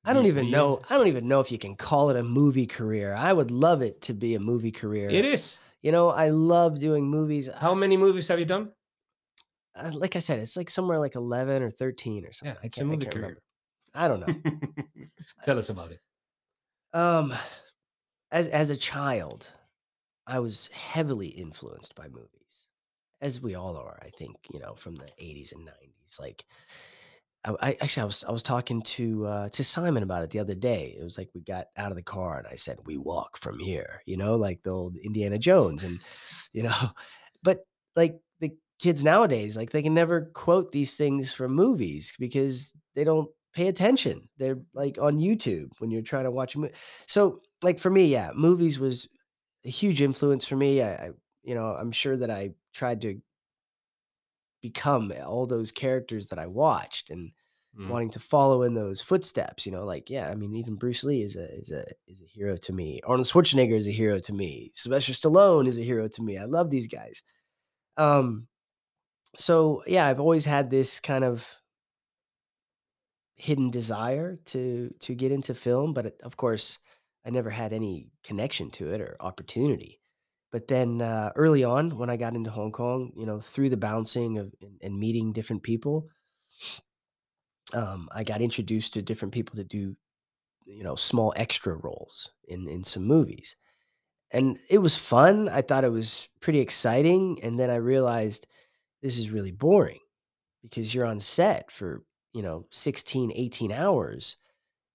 I 0.05 0.13
don't 0.13 0.27
even 0.27 0.51
know. 0.51 0.81
I 0.89 0.97
don't 0.97 1.09
even 1.09 1.27
know 1.27 1.41
if 1.41 1.51
you 1.51 1.59
can 1.59 1.75
call 1.75 2.11
it 2.11 2.17
a 2.17 2.23
movie 2.23 2.67
career. 2.67 3.15
I 3.15 3.33
would 3.33 3.51
love 3.51 3.83
it 3.83 4.03
to 4.03 4.15
be 4.15 4.35
a 4.35 4.41
movie 4.41 4.71
career. 4.71 5.11
It 5.11 5.25
is. 5.25 5.59
You 5.83 5.93
know, 5.93 6.09
I 6.11 6.29
love 6.29 6.79
doing 6.79 7.09
movies. 7.09 7.49
How 7.53 7.75
many 7.75 7.97
movies 7.97 8.29
have 8.29 8.39
you 8.39 8.45
done? 8.45 8.73
Uh, 9.75 9.91
like 9.95 10.17
I 10.17 10.21
said, 10.21 10.39
it's 10.41 10.57
like 10.57 10.71
somewhere 10.71 10.99
like 10.99 11.15
11 11.15 11.63
or 11.63 11.71
13 11.71 12.25
or 12.25 12.33
something. 12.33 12.55
Yeah, 12.55 12.57
I 12.63 12.69
it's 12.69 12.79
a 12.79 12.81
can't, 12.81 12.91
I 12.91 12.97
movie 12.97 12.97
can't 12.97 13.15
career. 13.15 13.17
remember. 13.17 13.43
I 13.95 14.09
don't 14.09 14.21
know. 14.21 14.37
Tell 15.43 15.59
us 15.59 15.69
about 15.71 15.93
it. 15.93 16.01
um, 16.93 17.33
as 18.31 18.49
as 18.49 18.71
a 18.71 18.77
child, 18.77 19.53
I 20.27 20.41
was 20.41 20.69
heavily 20.69 21.29
influenced 21.29 21.95
by 21.97 22.09
movies, 22.09 22.69
as 23.21 23.41
we 23.41 23.55
all 23.57 23.77
are. 23.77 23.99
I 24.03 24.11
think 24.11 24.37
you 24.51 24.61
know 24.61 24.75
from 24.77 24.97
the 24.97 25.11
80s 25.19 25.53
and 25.53 25.65
90s. 25.65 26.19
Like, 26.21 26.47
I, 27.47 27.55
I 27.69 27.77
actually 27.81 28.03
I 28.03 28.07
was 28.07 28.25
I 28.25 28.33
was 28.33 28.43
talking 28.43 28.83
to 28.83 29.27
uh, 29.27 29.49
to 29.51 29.65
Simon 29.65 30.03
about 30.03 30.23
it 30.23 30.31
the 30.31 30.39
other 30.41 30.55
day. 30.55 30.97
It 30.99 31.05
was 31.05 31.17
like 31.19 31.31
we 31.35 31.41
got 31.41 31.67
out 31.77 31.91
of 31.91 31.97
the 31.97 32.03
car 32.03 32.39
and 32.39 32.47
I 32.47 32.57
said, 32.57 32.79
"We 32.85 32.99
walk 32.99 33.37
from 33.37 33.59
here," 33.59 34.03
you 34.07 34.17
know, 34.17 34.37
like 34.37 34.63
the 34.63 34.71
old 34.71 34.99
Indiana 34.99 35.37
Jones, 35.39 35.85
and 35.85 36.01
you 36.53 36.65
know, 36.65 36.75
but 37.43 37.67
like 37.95 38.19
the 38.41 38.53
kids 38.81 39.05
nowadays, 39.05 39.57
like 39.57 39.71
they 39.71 39.83
can 39.83 39.95
never 39.95 40.31
quote 40.35 40.73
these 40.73 40.95
things 40.95 41.33
from 41.33 41.55
movies 41.55 42.15
because 42.19 42.73
they 42.95 43.05
don't 43.05 43.31
pay 43.55 43.69
attention. 43.69 44.29
They're 44.39 44.59
like 44.75 44.99
on 45.01 45.19
YouTube 45.19 45.71
when 45.79 45.91
you're 45.91 46.03
trying 46.03 46.25
to 46.25 46.31
watch 46.31 46.55
a 46.55 46.59
movie. 46.59 46.75
So, 47.07 47.41
like 47.63 47.79
for 47.79 47.91
me, 47.91 48.07
yeah, 48.07 48.33
movies 48.35 48.79
was 48.79 49.09
a 49.65 49.71
huge 49.71 50.03
influence 50.03 50.47
for 50.47 50.57
me. 50.57 50.83
I, 50.83 50.93
I 50.95 51.11
you 51.43 51.55
know, 51.55 51.67
I'm 51.67 51.93
sure 51.93 52.17
that 52.17 52.31
I 52.31 52.51
tried 52.75 53.03
to 53.03 53.21
become 54.71 55.13
all 55.27 55.47
those 55.47 55.73
characters 55.73 56.29
that 56.29 56.39
I 56.39 56.47
watched 56.47 57.11
and 57.11 57.33
Mm. 57.77 57.89
wanting 57.91 58.11
to 58.11 58.21
follow 58.21 58.63
in 58.63 58.75
those 58.75 59.01
footsteps, 59.03 59.67
you 59.67 59.73
know, 59.73 59.85
like 59.85 60.11
yeah, 60.11 60.31
I 60.31 60.35
mean 60.35 60.55
even 60.57 60.77
Bruce 60.77 61.05
Lee 61.05 61.23
is 61.23 61.37
a 61.37 61.47
is 61.61 61.71
a 61.71 61.85
is 62.09 62.21
a 62.23 62.27
hero 62.27 62.57
to 62.57 62.73
me. 62.73 63.01
Arnold 63.05 63.29
Schwarzenegger 63.29 63.77
is 63.79 63.89
a 63.89 63.93
hero 63.93 64.19
to 64.21 64.33
me. 64.33 64.71
Sylvester 64.75 65.13
Stallone 65.13 65.67
is 65.69 65.79
a 65.79 65.83
hero 65.83 66.09
to 66.09 66.23
me. 66.23 66.39
I 66.39 66.47
love 66.47 66.71
these 66.71 66.87
guys. 66.89 67.23
Um 67.99 68.49
so 69.37 69.83
yeah, 69.87 70.07
I've 70.09 70.21
always 70.21 70.45
had 70.47 70.71
this 70.71 71.01
kind 71.01 71.25
of 71.25 71.61
hidden 73.37 73.71
desire 73.71 74.37
to 74.47 74.91
to 75.01 75.15
get 75.15 75.33
into 75.33 75.55
film, 75.55 75.93
but 75.95 76.21
of 76.23 76.37
course, 76.37 76.79
I 77.25 77.31
never 77.31 77.51
had 77.51 77.73
any 77.73 78.11
connection 78.23 78.71
to 78.73 78.93
it 78.93 79.01
or 79.01 79.17
opportunity. 79.21 80.01
But 80.57 80.69
then 80.69 81.03
uh, 81.03 81.33
early 81.37 81.65
on, 81.65 81.91
when 81.99 82.09
I 82.09 82.17
got 82.17 82.35
into 82.35 82.49
Hong 82.49 82.73
Kong, 82.73 83.13
you 83.15 83.27
know, 83.27 83.41
through 83.43 83.69
the 83.69 83.77
bouncing 83.77 84.39
of 84.39 84.55
and, 84.63 84.81
and 84.81 84.99
meeting 84.99 85.35
different 85.35 85.63
people, 85.63 86.09
um, 87.75 88.09
I 88.11 88.25
got 88.25 88.41
introduced 88.41 88.95
to 88.95 89.03
different 89.03 89.35
people 89.35 89.57
to 89.57 89.65
do, 89.65 89.95
you 90.65 90.83
know, 90.83 90.95
small 90.95 91.35
extra 91.37 91.75
roles 91.77 92.31
in 92.49 92.69
in 92.69 92.85
some 92.85 93.05
movies, 93.05 93.55
and 94.31 94.57
it 94.71 94.79
was 94.79 94.97
fun. 94.97 95.51
I 95.51 95.61
thought 95.61 95.85
it 95.85 95.93
was 95.93 96.31
pretty 96.41 96.61
exciting, 96.61 97.39
and 97.43 97.61
then 97.61 97.69
I 97.69 97.77
realized 97.77 98.47
this 99.03 99.19
is 99.19 99.31
really 99.31 99.53
boring 99.53 100.01
because 100.63 100.95
you're 100.95 101.05
on 101.05 101.21
set 101.21 101.71
for 101.71 102.03
you 102.33 102.43
know, 102.43 102.67
16, 102.71 103.31
18 103.35 103.73
hours 103.73 104.37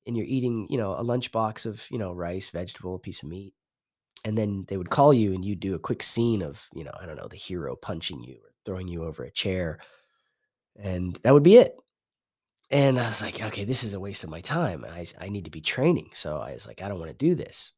and 0.08 0.18
you're 0.18 0.26
eating, 0.28 0.68
you 0.72 0.78
know, 0.78 0.94
a 0.94 1.04
lunchbox 1.04 1.68
of, 1.68 1.88
you 1.92 2.00
know, 2.00 2.14
rice, 2.14 2.50
vegetable, 2.50 2.96
a 2.96 3.00
piece 3.00 3.22
of 3.22 3.30
meat. 3.30 3.54
And 4.24 4.38
then 4.38 4.66
they 4.68 4.78
would 4.78 4.90
call 4.90 5.14
you 5.14 5.34
and 5.34 5.44
you'd 5.44 5.60
do 5.60 5.76
a 5.76 5.80
quick 5.80 6.04
scene 6.04 6.42
of, 6.42 6.68
you 6.74 6.84
know, 6.84 6.94
I 7.00 7.06
don't 7.06 7.16
know, 7.16 7.28
the 7.28 7.36
hero 7.36 7.76
punching 7.76 8.24
you 8.24 8.36
or 8.36 8.52
throwing 8.66 8.88
you 8.88 9.04
over 9.04 9.24
a 9.24 9.32
chair. 9.32 9.80
And 10.76 11.20
that 11.24 11.34
would 11.34 11.44
be 11.44 11.58
it. 11.58 11.76
And 12.70 13.00
I 13.00 13.08
was 13.08 13.22
like, 13.22 13.44
okay, 13.44 13.66
this 13.66 13.84
is 13.84 13.94
a 13.94 14.00
waste 14.00 14.24
of 14.24 14.30
my 14.30 14.42
time. 14.42 14.86
I, 14.90 15.08
I 15.20 15.30
need 15.30 15.46
to 15.46 15.52
be 15.52 15.60
training. 15.60 16.12
So 16.14 16.38
I 16.38 16.54
was 16.54 16.68
like, 16.68 16.82
I 16.82 16.88
don't 16.88 17.00
want 17.00 17.12
to 17.12 17.18
do 17.18 17.36
this. 17.36 17.72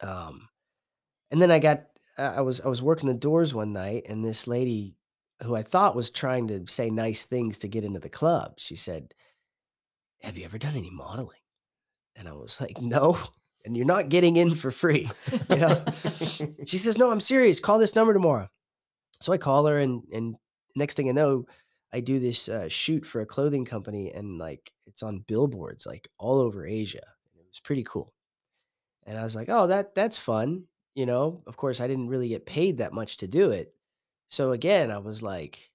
Um, 0.00 0.48
and 1.30 1.40
then 1.40 1.50
I 1.50 1.58
got, 1.58 1.84
I 2.18 2.40
was, 2.40 2.60
I 2.62 2.68
was 2.68 2.82
working 2.82 3.08
the 3.08 3.14
doors 3.14 3.54
one 3.54 3.72
night 3.72 4.06
and 4.08 4.24
this 4.24 4.46
lady 4.48 4.96
who 5.42 5.54
I 5.54 5.62
thought 5.62 5.94
was 5.94 6.10
trying 6.10 6.48
to 6.48 6.66
say 6.66 6.90
nice 6.90 7.24
things 7.24 7.58
to 7.58 7.68
get 7.68 7.84
into 7.84 8.00
the 8.00 8.08
club, 8.08 8.54
she 8.56 8.74
said, 8.74 9.12
have 10.22 10.36
you 10.36 10.44
ever 10.44 10.58
done 10.58 10.74
any 10.76 10.90
modeling? 10.90 11.38
And 12.16 12.26
I 12.26 12.32
was 12.32 12.60
like, 12.60 12.80
no. 12.80 13.18
And 13.66 13.76
you're 13.76 13.84
not 13.84 14.08
getting 14.08 14.36
in 14.36 14.54
for 14.54 14.70
free. 14.70 15.10
You 15.50 15.56
know? 15.56 15.84
she 16.66 16.78
says, 16.78 16.96
no, 16.96 17.10
I'm 17.10 17.20
serious. 17.20 17.60
Call 17.60 17.78
this 17.78 17.94
number 17.94 18.14
tomorrow. 18.14 18.48
So 19.20 19.32
I 19.32 19.38
call 19.38 19.66
her 19.66 19.78
and, 19.78 20.02
and 20.12 20.36
next 20.74 20.94
thing 20.94 21.08
I 21.08 21.12
know, 21.12 21.46
I 21.92 22.00
do 22.00 22.18
this 22.18 22.48
uh, 22.48 22.68
shoot 22.68 23.06
for 23.06 23.20
a 23.20 23.26
clothing 23.26 23.64
company 23.64 24.12
and 24.12 24.38
like 24.38 24.72
it's 24.86 25.02
on 25.02 25.24
billboards 25.26 25.86
like 25.86 26.08
all 26.18 26.40
over 26.40 26.66
Asia. 26.66 27.02
It 27.34 27.46
was 27.48 27.60
pretty 27.60 27.84
cool. 27.84 28.12
And 29.06 29.16
I 29.18 29.22
was 29.22 29.36
like, 29.36 29.48
"Oh, 29.48 29.66
that 29.68 29.94
that's 29.94 30.18
fun." 30.18 30.64
You 30.94 31.06
know, 31.06 31.42
of 31.46 31.56
course 31.56 31.80
I 31.80 31.86
didn't 31.86 32.08
really 32.08 32.28
get 32.28 32.44
paid 32.46 32.78
that 32.78 32.92
much 32.92 33.18
to 33.18 33.28
do 33.28 33.50
it. 33.50 33.72
So 34.28 34.52
again, 34.52 34.90
I 34.90 34.98
was 34.98 35.22
like 35.22 35.70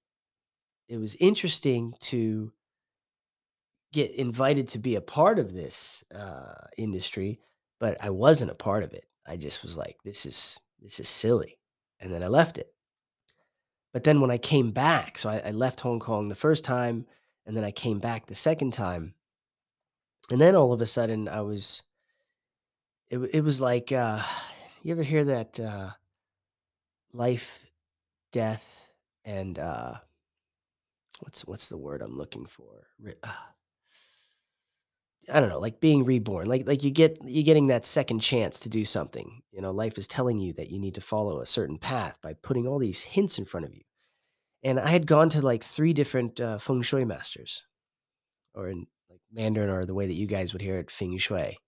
it 0.88 0.98
was 0.98 1.14
interesting 1.16 1.94
to 2.00 2.52
get 3.92 4.10
invited 4.12 4.68
to 4.68 4.78
be 4.78 4.94
a 4.96 5.00
part 5.00 5.38
of 5.38 5.52
this 5.52 6.04
uh 6.14 6.66
industry, 6.76 7.40
but 7.82 7.96
I 8.00 8.10
wasn't 8.10 8.52
a 8.52 8.54
part 8.54 8.84
of 8.84 8.92
it. 8.92 9.06
I 9.26 9.36
just 9.36 9.64
was 9.64 9.76
like, 9.76 9.96
"This 10.04 10.24
is 10.24 10.60
this 10.80 11.00
is 11.00 11.08
silly." 11.08 11.58
And 11.98 12.14
then 12.14 12.22
I 12.22 12.28
left 12.28 12.56
it. 12.56 12.72
But 13.92 14.04
then 14.04 14.20
when 14.20 14.30
I 14.30 14.38
came 14.38 14.70
back, 14.70 15.18
so 15.18 15.28
I, 15.28 15.38
I 15.46 15.50
left 15.50 15.80
Hong 15.80 15.98
Kong 15.98 16.28
the 16.28 16.36
first 16.36 16.64
time, 16.64 17.06
and 17.44 17.56
then 17.56 17.64
I 17.64 17.72
came 17.72 17.98
back 17.98 18.26
the 18.26 18.36
second 18.36 18.72
time, 18.72 19.14
and 20.30 20.40
then 20.40 20.54
all 20.54 20.72
of 20.72 20.80
a 20.80 20.86
sudden 20.86 21.28
I 21.28 21.40
was, 21.40 21.82
it, 23.10 23.18
it 23.18 23.40
was 23.42 23.60
like, 23.60 23.90
uh, 23.90 24.22
you 24.82 24.92
ever 24.92 25.02
hear 25.02 25.24
that 25.24 25.58
uh, 25.58 25.90
life, 27.12 27.66
death, 28.30 28.92
and 29.24 29.58
uh, 29.58 29.94
what's 31.18 31.44
what's 31.46 31.68
the 31.68 31.78
word 31.78 32.00
I'm 32.00 32.16
looking 32.16 32.46
for? 32.46 32.86
Uh, 33.24 33.32
I 35.32 35.40
don't 35.40 35.48
know, 35.50 35.60
like 35.60 35.80
being 35.80 36.04
reborn, 36.04 36.46
like 36.48 36.66
like 36.66 36.82
you 36.82 36.90
get 36.90 37.18
you 37.24 37.42
getting 37.44 37.68
that 37.68 37.84
second 37.84 38.20
chance 38.20 38.58
to 38.60 38.68
do 38.68 38.84
something. 38.84 39.42
You 39.52 39.60
know, 39.60 39.70
life 39.70 39.98
is 39.98 40.08
telling 40.08 40.38
you 40.38 40.52
that 40.54 40.70
you 40.70 40.78
need 40.80 40.94
to 40.96 41.00
follow 41.00 41.40
a 41.40 41.46
certain 41.46 41.78
path 41.78 42.20
by 42.22 42.34
putting 42.34 42.66
all 42.66 42.78
these 42.78 43.02
hints 43.02 43.38
in 43.38 43.44
front 43.44 43.66
of 43.66 43.74
you. 43.74 43.82
And 44.62 44.80
I 44.80 44.88
had 44.88 45.06
gone 45.06 45.30
to 45.30 45.42
like 45.42 45.64
three 45.64 45.92
different 45.92 46.40
uh, 46.40 46.58
feng 46.58 46.82
shui 46.82 47.04
masters 47.04 47.64
or 48.54 48.68
in 48.68 48.86
like 49.10 49.20
Mandarin 49.32 49.70
or 49.70 49.86
the 49.86 49.94
way 49.94 50.06
that 50.06 50.14
you 50.14 50.26
guys 50.26 50.52
would 50.52 50.62
hear 50.62 50.78
it, 50.78 50.90
feng 50.90 51.18
shui, 51.18 51.58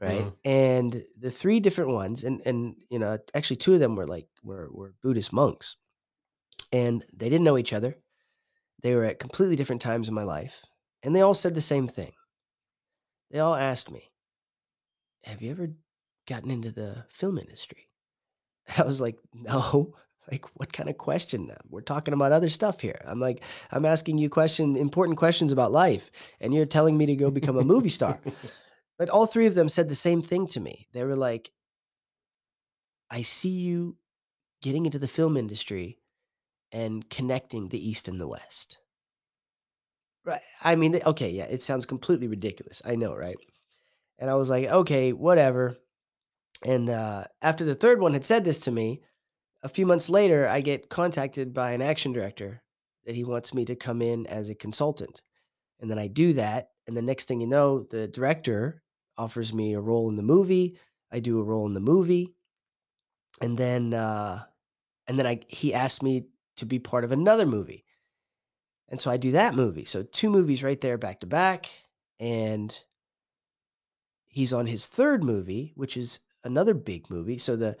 right? 0.00 0.26
Mhm. 0.26 0.36
And 0.44 1.04
the 1.18 1.30
three 1.30 1.60
different 1.60 1.92
ones, 1.92 2.24
and 2.24 2.42
and 2.46 2.76
you 2.90 2.98
know, 2.98 3.18
actually 3.34 3.56
two 3.56 3.74
of 3.74 3.80
them 3.80 3.96
were 3.96 4.06
like 4.06 4.28
were 4.42 4.70
were 4.72 4.94
Buddhist 5.02 5.32
monks, 5.32 5.76
and 6.72 7.04
they 7.12 7.28
didn't 7.28 7.44
know 7.44 7.58
each 7.58 7.72
other. 7.72 7.98
They 8.82 8.94
were 8.94 9.04
at 9.04 9.18
completely 9.20 9.56
different 9.56 9.82
times 9.82 10.08
in 10.08 10.14
my 10.14 10.24
life, 10.24 10.64
and 11.02 11.14
they 11.16 11.22
all 11.22 11.34
said 11.34 11.54
the 11.54 11.60
same 11.60 11.88
thing. 11.88 12.12
They 13.30 13.38
all 13.38 13.54
asked 13.54 13.90
me, 13.90 14.10
"Have 15.24 15.42
you 15.42 15.50
ever 15.50 15.70
gotten 16.26 16.50
into 16.50 16.70
the 16.70 17.04
film 17.08 17.38
industry?" 17.38 17.88
I 18.78 18.82
was 18.82 19.00
like, 19.00 19.18
"No." 19.32 19.94
Like, 20.28 20.44
what 20.54 20.72
kind 20.72 20.88
of 20.88 20.98
question? 20.98 21.52
We're 21.70 21.82
talking 21.82 22.12
about 22.12 22.32
other 22.32 22.48
stuff 22.48 22.80
here. 22.80 23.00
I'm 23.06 23.20
like, 23.20 23.44
I'm 23.70 23.84
asking 23.84 24.18
you 24.18 24.28
question 24.28 24.74
important 24.74 25.18
questions 25.18 25.52
about 25.52 25.70
life, 25.70 26.10
and 26.40 26.52
you're 26.52 26.66
telling 26.66 26.98
me 26.98 27.06
to 27.06 27.14
go 27.14 27.30
become 27.30 27.56
a 27.56 27.62
movie 27.62 27.90
star. 27.90 28.18
But 28.98 29.08
all 29.08 29.26
3 29.26 29.46
of 29.46 29.54
them 29.54 29.68
said 29.68 29.88
the 29.88 29.94
same 29.94 30.22
thing 30.22 30.48
to 30.48 30.58
me. 30.58 30.88
They 30.92 31.04
were 31.04 31.14
like, 31.14 31.52
"I 33.08 33.22
see 33.22 33.50
you 33.50 33.98
getting 34.62 34.84
into 34.84 34.98
the 34.98 35.06
film 35.06 35.36
industry 35.36 36.00
and 36.72 37.08
connecting 37.08 37.68
the 37.68 37.88
East 37.88 38.08
and 38.08 38.20
the 38.20 38.26
West." 38.26 38.78
Right. 40.26 40.40
I 40.62 40.76
mean, 40.76 41.00
okay, 41.06 41.30
yeah, 41.30 41.44
it 41.46 41.62
sounds 41.62 41.86
completely 41.86 42.28
ridiculous. 42.28 42.82
I 42.84 42.96
know, 42.96 43.14
right? 43.16 43.36
And 44.18 44.30
I 44.30 44.34
was 44.34 44.50
like, 44.50 44.68
"Okay, 44.70 45.12
whatever." 45.12 45.78
And, 46.64 46.90
uh, 46.90 47.24
after 47.42 47.64
the 47.64 47.74
3rd 47.76 48.00
one 48.00 48.14
had 48.14 48.24
said 48.26 48.44
this 48.44 48.60
to 48.60 48.72
me, 48.72 49.02
a 49.62 49.68
few 49.70 49.86
months 49.86 50.10
later, 50.10 50.48
I 50.48 50.60
get 50.62 50.90
contacted 50.90 51.54
by 51.54 51.72
an 51.72 51.82
action 51.82 52.12
director 52.12 52.62
that 53.06 53.16
he 53.16 53.24
wants 53.24 53.54
me 53.54 53.64
to 53.66 53.76
come 53.76 54.02
in 54.02 54.26
as 54.28 54.50
a 54.50 54.56
consultant. 54.56 55.22
And 55.80 55.90
then 55.90 55.98
I 56.00 56.08
do 56.08 56.34
that, 56.34 56.70
and 56.86 56.96
the 56.96 57.02
next 57.02 57.26
thing 57.26 57.40
you 57.42 57.48
know, 57.48 57.84
the 57.84 58.08
director 58.08 58.82
offers 59.18 59.54
me 59.54 59.74
a 59.74 59.80
role 59.80 60.10
in 60.10 60.16
the 60.16 60.24
movie. 60.24 60.78
I 61.12 61.20
do 61.20 61.40
a 61.40 61.44
role 61.44 61.66
in 61.66 61.74
the 61.74 61.80
movie, 61.80 62.34
and 63.40 63.58
then 63.58 63.94
uh, 63.94 64.42
and 65.08 65.18
then 65.18 65.26
I 65.28 65.40
he 65.48 65.74
asked 65.74 66.04
me 66.04 66.26
to 66.58 66.66
be 66.66 66.80
part 66.80 67.04
of 67.04 67.12
another 67.12 67.46
movie, 67.46 67.85
and 68.88 69.00
so 69.00 69.10
I 69.10 69.16
do 69.16 69.32
that 69.32 69.54
movie. 69.54 69.84
So 69.84 70.02
two 70.02 70.30
movies 70.30 70.62
right 70.62 70.80
there, 70.80 70.98
back 70.98 71.20
to 71.20 71.26
back, 71.26 71.68
and 72.20 72.76
he's 74.26 74.52
on 74.52 74.66
his 74.66 74.86
third 74.86 75.24
movie, 75.24 75.72
which 75.76 75.96
is 75.96 76.20
another 76.44 76.74
big 76.74 77.10
movie. 77.10 77.38
So 77.38 77.56
the 77.56 77.76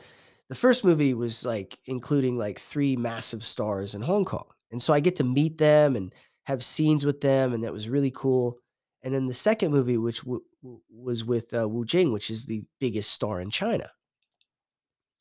the 0.48 0.54
first 0.54 0.84
movie 0.84 1.14
was 1.14 1.44
like 1.44 1.78
including 1.86 2.38
like 2.38 2.58
three 2.58 2.96
massive 2.96 3.42
stars 3.44 3.94
in 3.94 4.02
Hong 4.02 4.24
Kong, 4.24 4.46
and 4.70 4.82
so 4.82 4.92
I 4.94 5.00
get 5.00 5.16
to 5.16 5.24
meet 5.24 5.58
them 5.58 5.96
and 5.96 6.14
have 6.46 6.62
scenes 6.64 7.04
with 7.04 7.20
them, 7.20 7.52
and 7.52 7.64
that 7.64 7.72
was 7.72 7.88
really 7.88 8.12
cool. 8.12 8.58
And 9.02 9.14
then 9.14 9.26
the 9.26 9.34
second 9.34 9.70
movie, 9.72 9.96
which 9.98 10.20
w- 10.22 10.42
w- 10.62 10.80
was 10.90 11.24
with 11.24 11.54
uh, 11.54 11.68
Wu 11.68 11.84
Jing, 11.84 12.12
which 12.12 12.30
is 12.30 12.46
the 12.46 12.64
biggest 12.80 13.10
star 13.12 13.40
in 13.40 13.50
China, 13.50 13.90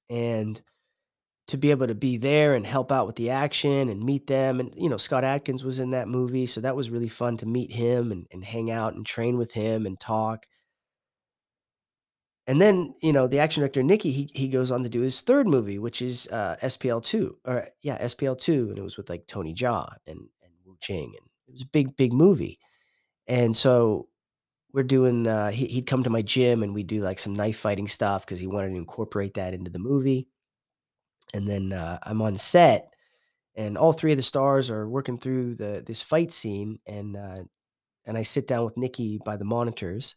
and 0.10 0.62
to 1.48 1.58
be 1.58 1.72
able 1.72 1.88
to 1.88 1.96
be 1.96 2.18
there 2.18 2.56
and 2.56 2.66
help 2.66 2.92
out 2.92 3.06
with 3.06 3.16
the 3.18 3.30
action 3.30 3.90
and 3.90 4.04
meet 4.04 4.28
them, 4.28 4.60
and 4.60 4.74
you 4.76 4.90
know 4.90 4.98
Scott 4.98 5.24
Adkins 5.24 5.64
was 5.64 5.80
in 5.80 5.92
that 5.92 6.08
movie, 6.08 6.46
so 6.46 6.62
that 6.62 6.76
was 6.76 6.90
really 6.90 7.08
fun 7.08 7.38
to 7.38 7.46
meet 7.46 7.72
him 7.72 8.12
and, 8.12 8.28
and 8.32 8.44
hang 8.44 8.72
out 8.72 8.96
and 8.96 9.06
train 9.06 9.38
with 9.38 9.52
him 9.54 9.86
and 9.86 10.00
talk. 10.00 10.48
And 12.48 12.62
then, 12.62 12.94
you 13.02 13.12
know, 13.12 13.26
the 13.28 13.40
action 13.40 13.62
director 13.62 13.82
Nicky, 13.82 14.12
he 14.12 14.30
he 14.34 14.48
goes 14.48 14.72
on 14.72 14.84
to 14.84 14.90
do 14.90 15.02
his 15.02 15.22
third 15.22 15.48
movie, 15.48 15.80
which 15.80 16.02
is 16.02 16.28
uh, 16.32 16.58
SPL2, 16.62 17.36
or 17.46 17.68
yeah, 17.82 17.98
SPL2, 18.04 18.70
and 18.70 18.78
it 18.78 18.84
was 18.84 18.98
with 18.98 19.10
like 19.10 19.26
Tony 19.28 19.54
Jaa 19.54 19.96
and 20.06 20.20
and 20.44 20.54
Wu 20.64 20.78
Jing, 20.80 21.14
and 21.18 21.30
it 21.48 21.54
was 21.54 21.64
a 21.64 21.68
big 21.68 21.96
big 21.98 22.14
movie. 22.14 22.60
And 23.28 23.56
so 23.56 24.10
we're 24.74 24.84
doing. 24.84 25.28
Uh, 25.28 25.52
he, 25.52 25.68
he'd 25.68 25.88
come 25.88 26.04
to 26.04 26.10
my 26.12 26.22
gym, 26.22 26.64
and 26.64 26.74
we'd 26.76 26.88
do 26.88 27.02
like 27.02 27.20
some 27.20 27.34
knife 27.34 27.58
fighting 27.60 27.88
stuff 27.88 28.26
because 28.26 28.40
he 28.40 28.48
wanted 28.48 28.70
to 28.72 28.76
incorporate 28.78 29.36
that 29.36 29.54
into 29.54 29.72
the 29.72 29.80
movie. 29.80 30.28
And 31.34 31.48
then 31.48 31.74
uh, 31.74 32.00
I'm 32.04 32.22
on 32.22 32.38
set, 32.38 32.94
and 33.56 33.78
all 33.78 33.94
three 33.94 34.12
of 34.12 34.18
the 34.18 34.24
stars 34.24 34.70
are 34.70 34.88
working 34.88 35.18
through 35.18 35.56
the 35.56 35.84
this 35.86 36.02
fight 36.02 36.32
scene, 36.32 36.80
and 36.86 37.18
uh, 37.18 37.44
and 38.06 38.18
I 38.18 38.24
sit 38.24 38.48
down 38.48 38.64
with 38.66 38.78
Nikki 38.78 39.20
by 39.24 39.36
the 39.36 39.46
monitors, 39.46 40.16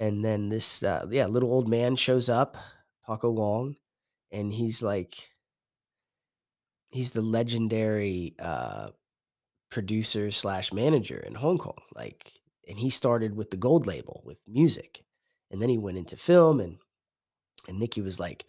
and 0.00 0.24
then 0.24 0.48
this, 0.48 0.82
uh, 0.82 1.06
yeah, 1.10 1.26
little 1.26 1.52
old 1.52 1.68
man 1.68 1.96
shows 1.96 2.28
up, 2.28 2.56
Paco 3.06 3.30
Wong, 3.30 3.76
and 4.32 4.52
he's 4.52 4.82
like 4.82 5.30
he's 6.90 7.10
the 7.10 7.22
legendary, 7.22 8.34
uh, 8.38 8.90
producer 9.70 10.30
slash 10.30 10.72
manager 10.72 11.18
in 11.18 11.34
Hong 11.34 11.58
Kong, 11.58 11.78
like 11.94 12.32
and 12.68 12.78
he 12.78 12.90
started 12.90 13.36
with 13.36 13.50
the 13.50 13.56
gold 13.56 13.86
label 13.86 14.22
with 14.24 14.38
music, 14.46 15.02
and 15.50 15.60
then 15.60 15.68
he 15.68 15.78
went 15.78 15.98
into 15.98 16.16
film, 16.16 16.60
and 16.60 16.78
and 17.68 17.78
Nikki 17.78 18.00
was 18.00 18.20
like, 18.20 18.44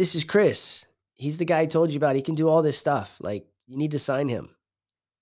"This 0.00 0.14
is 0.14 0.24
Chris. 0.24 0.86
He's 1.16 1.36
the 1.36 1.44
guy 1.44 1.60
I 1.60 1.66
told 1.66 1.90
you 1.90 1.98
about. 1.98 2.16
He 2.16 2.22
can 2.22 2.34
do 2.34 2.48
all 2.48 2.62
this 2.62 2.78
stuff. 2.78 3.18
Like, 3.20 3.46
you 3.66 3.76
need 3.76 3.90
to 3.90 3.98
sign 3.98 4.30
him." 4.30 4.56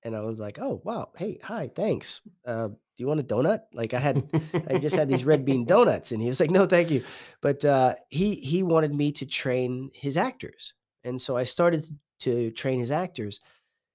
And 0.05 0.15
I 0.15 0.21
was 0.21 0.39
like, 0.39 0.61
"Oh, 0.61 0.81
wow. 0.85 1.11
Hey, 1.17 1.41
hi, 1.43 1.69
thanks. 1.75 2.21
Uh, 2.47 2.69
do 2.69 2.77
you 3.03 3.09
want 3.09 3.19
a 3.19 3.25
donut?" 3.25 3.63
Like 3.73 3.93
I 3.93 3.99
had 3.99 4.31
I 4.71 4.79
just 4.79 4.95
had 4.95 5.09
these 5.09 5.25
red 5.25 5.45
bean 5.45 5.65
donuts 5.75 6.13
and 6.13 6.23
he 6.23 6.29
was 6.29 6.39
like, 6.39 6.53
"No, 6.53 6.65
thank 6.65 6.93
you." 6.93 7.03
But 7.41 7.65
uh 7.65 7.97
he 8.09 8.37
he 8.37 8.63
wanted 8.63 8.95
me 8.95 9.11
to 9.19 9.27
train 9.27 9.91
his 9.95 10.17
actors. 10.17 10.75
And 11.03 11.21
so 11.21 11.37
I 11.37 11.43
started 11.43 11.85
to 12.21 12.53
train 12.53 12.79
his 12.79 12.93
actors. 12.93 13.41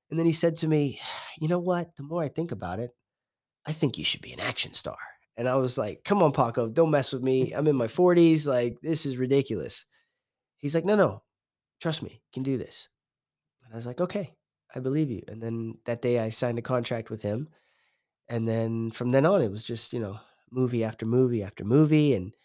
And 0.09 0.19
then 0.19 0.25
he 0.25 0.33
said 0.33 0.55
to 0.57 0.67
me, 0.67 0.99
"You 1.39 1.47
know 1.47 1.59
what? 1.59 1.95
The 1.95 2.03
more 2.03 2.21
I 2.21 2.27
think 2.27 2.51
about 2.51 2.81
it, 2.81 2.91
I 3.65 3.71
think 3.71 3.97
you 3.97 4.03
should 4.03 4.21
be 4.21 4.33
an 4.33 4.41
action 4.41 4.73
star." 4.73 4.97
And 5.37 5.47
I 5.47 5.55
was 5.55 5.77
like, 5.77 6.03
"Come 6.03 6.21
on, 6.21 6.33
Paco, 6.33 6.67
don't 6.67 6.91
mess 6.91 7.13
with 7.13 7.23
me. 7.23 7.53
I'm 7.53 7.67
in 7.67 7.77
my 7.77 7.87
40s. 7.87 8.45
Like 8.45 8.81
this 8.81 9.05
is 9.05 9.15
ridiculous." 9.17 9.85
He's 10.63 10.75
like, 10.75 10.85
"No, 10.85 10.95
no. 10.97 11.23
Trust 11.81 12.03
me. 12.03 12.11
You 12.25 12.31
can 12.33 12.43
do 12.43 12.57
this." 12.57 12.89
And 13.63 13.73
I 13.73 13.77
was 13.77 13.87
like, 13.87 14.01
"Okay. 14.01 14.35
I 14.75 14.79
believe 14.79 15.11
you." 15.11 15.23
And 15.27 15.41
then 15.41 15.79
that 15.85 16.01
day 16.01 16.19
I 16.19 16.29
signed 16.29 16.59
a 16.59 16.63
contract 16.63 17.09
with 17.11 17.21
him 17.23 17.49
And 18.29 18.47
then 18.47 18.91
from 18.91 19.11
then 19.11 19.25
on, 19.25 19.41
it 19.41 19.51
was 19.51 19.63
just, 19.63 19.93
you 19.93 19.99
know, 19.99 20.19
movie 20.51 20.83
after 20.83 21.05
movie 21.05 21.43
after 21.43 21.63
movie 21.65 22.13
and 22.13 22.35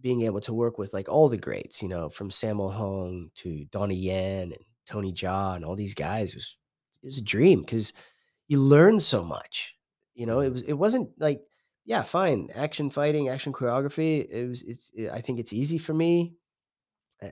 being 0.00 0.22
able 0.22 0.40
to 0.40 0.54
work 0.54 0.78
with 0.78 0.94
like 0.94 1.08
all 1.08 1.28
the 1.28 1.38
greats, 1.38 1.82
you 1.82 1.88
know, 1.88 2.08
from 2.10 2.30
Sammo 2.30 2.72
Hung 2.72 3.30
to 3.36 3.66
Donnie 3.66 3.96
Yen 3.96 4.52
and 4.52 4.64
Tony 4.86 5.12
Jaa 5.12 5.56
and 5.56 5.64
all 5.64 5.76
these 5.76 5.94
guys 5.94 6.34
was 6.34 6.58
was 7.02 7.18
a 7.18 7.22
dream 7.22 7.60
because 7.62 7.92
you 8.48 8.60
learn 8.60 9.00
so 9.00 9.24
much. 9.24 9.76
You 10.14 10.26
know, 10.26 10.40
it 10.40 10.50
Mhm. 10.50 10.52
was 10.54 10.62
it 10.64 10.74
wasn't 10.74 11.10
like, 11.20 11.42
yeah, 11.86 12.02
fine, 12.02 12.50
action 12.54 12.90
fighting, 12.90 13.28
action 13.28 13.52
choreography. 13.52 14.26
It 14.30 14.48
was 14.48 14.62
it's 14.64 14.92
I 15.12 15.22
think 15.22 15.40
it's 15.40 15.54
easy 15.54 15.78
for 15.78 15.94
me. 15.94 16.37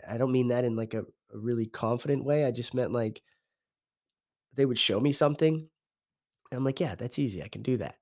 I, 0.09 0.19
don't 0.19 0.33
mean 0.33 0.49
that 0.49 0.65
in 0.65 0.77
like 0.77 0.95
a, 0.95 1.01
a 1.01 1.39
really 1.39 1.67
confident 1.67 2.25
way. 2.25 2.45
I 2.45 2.51
just 2.51 2.75
meant 2.75 2.93
like 2.93 3.23
they 4.57 4.67
would 4.67 4.79
show 4.79 5.01
me 5.01 5.13
something. 5.13 5.69
And 6.51 6.59
I'm 6.59 6.65
like, 6.65 6.81
yeah, 6.81 6.95
that's 6.95 7.19
easy. 7.19 7.43
I 7.43 7.49
can 7.49 7.63
do 7.63 7.77
that. 7.79 7.97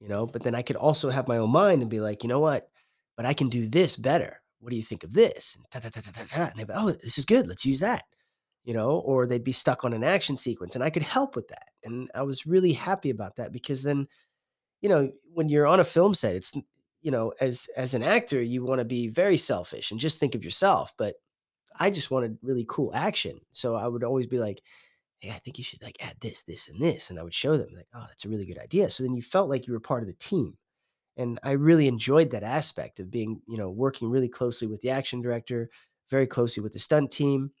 You 0.00 0.08
know, 0.08 0.26
but 0.26 0.42
then 0.42 0.54
I 0.54 0.62
could 0.62 0.76
also 0.76 1.10
have 1.10 1.28
my 1.28 1.38
own 1.38 1.50
mind 1.50 1.80
and 1.80 1.90
be 1.90 2.00
like, 2.00 2.22
you 2.22 2.28
know 2.28 2.40
what? 2.40 2.68
But 3.16 3.26
I 3.26 3.32
can 3.32 3.48
do 3.48 3.66
this 3.66 3.96
better. 3.96 4.40
What 4.60 4.70
do 4.70 4.76
you 4.76 4.82
think 4.82 5.04
of 5.04 5.12
this? 5.12 5.56
And, 5.56 5.64
ta, 5.70 5.88
ta, 5.88 6.00
ta. 6.00 6.42
and 6.42 6.52
they'd 6.56 6.66
be, 6.66 6.74
oh, 6.76 6.90
this 6.90 7.16
is 7.16 7.24
good. 7.24 7.46
Let's 7.46 7.64
use 7.64 7.80
that. 7.80 8.04
You 8.64 8.74
know, 8.74 8.98
or 9.00 9.26
they'd 9.26 9.44
be 9.44 9.52
stuck 9.52 9.84
on 9.84 9.92
an 9.92 10.04
action 10.04 10.36
sequence 10.36 10.74
and 10.74 10.82
I 10.82 10.90
could 10.90 11.02
help 11.02 11.36
with 11.36 11.48
that. 11.48 11.70
And 11.84 12.10
I 12.14 12.22
was 12.22 12.46
really 12.46 12.72
happy 12.72 13.10
about 13.10 13.36
that 13.36 13.52
because 13.52 13.82
then, 13.82 14.08
you 14.80 14.88
know, 14.88 15.10
when 15.32 15.48
you're 15.48 15.66
on 15.66 15.80
a 15.80 15.84
film 15.84 16.14
set, 16.14 16.34
it's, 16.34 16.54
you 17.04 17.10
know, 17.12 17.32
as 17.40 17.68
as 17.76 17.94
an 17.94 18.02
actor, 18.02 18.42
you 18.42 18.64
want 18.64 18.80
to 18.80 18.84
be 18.84 19.08
very 19.08 19.36
selfish 19.36 19.90
and 19.92 20.00
just 20.00 20.18
think 20.18 20.34
of 20.34 20.44
yourself. 20.44 20.92
But 20.98 21.16
I 21.78 21.90
just 21.90 22.10
wanted 22.10 22.38
really 22.42 22.66
cool 22.68 22.92
action. 22.94 23.40
So 23.52 23.76
I 23.76 23.86
would 23.86 24.04
always 24.04 24.26
be 24.26 24.38
like, 24.38 24.62
hey, 25.20 25.30
I 25.30 25.38
think 25.38 25.58
you 25.58 25.64
should 25.64 25.82
like 25.82 25.98
add 26.00 26.16
this, 26.20 26.42
this, 26.44 26.68
and 26.68 26.80
this. 26.80 27.10
And 27.10 27.18
I 27.20 27.22
would 27.22 27.34
show 27.34 27.56
them 27.56 27.68
like, 27.76 27.88
oh, 27.94 28.04
that's 28.08 28.24
a 28.24 28.28
really 28.28 28.46
good 28.46 28.58
idea. 28.58 28.90
So 28.90 29.02
then 29.02 29.14
you 29.14 29.22
felt 29.22 29.50
like 29.50 29.66
you 29.66 29.74
were 29.74 29.80
part 29.80 30.02
of 30.02 30.08
the 30.08 30.14
team. 30.14 30.56
And 31.16 31.38
I 31.44 31.52
really 31.52 31.88
enjoyed 31.88 32.30
that 32.30 32.42
aspect 32.42 33.00
of 33.00 33.10
being, 33.10 33.40
you 33.46 33.58
know, 33.58 33.70
working 33.70 34.10
really 34.10 34.28
closely 34.28 34.66
with 34.68 34.80
the 34.80 34.90
action 34.90 35.20
director, 35.20 35.70
very 36.10 36.26
closely 36.26 36.62
with 36.62 36.72
the 36.72 36.78
stunt 36.78 37.10
team. 37.12 37.52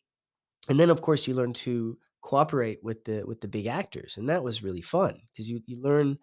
And 0.68 0.80
then 0.80 0.90
of 0.90 1.02
course 1.02 1.26
you 1.26 1.34
learn 1.34 1.52
to 1.54 1.98
cooperate 2.22 2.82
with 2.82 3.04
the 3.04 3.24
with 3.26 3.40
the 3.42 3.48
big 3.48 3.66
actors. 3.66 4.16
And 4.16 4.28
that 4.28 4.42
was 4.42 4.62
really 4.62 4.80
fun 4.80 5.20
because 5.32 5.48
you 5.50 5.60
you 5.66 5.76
learn, 5.82 6.18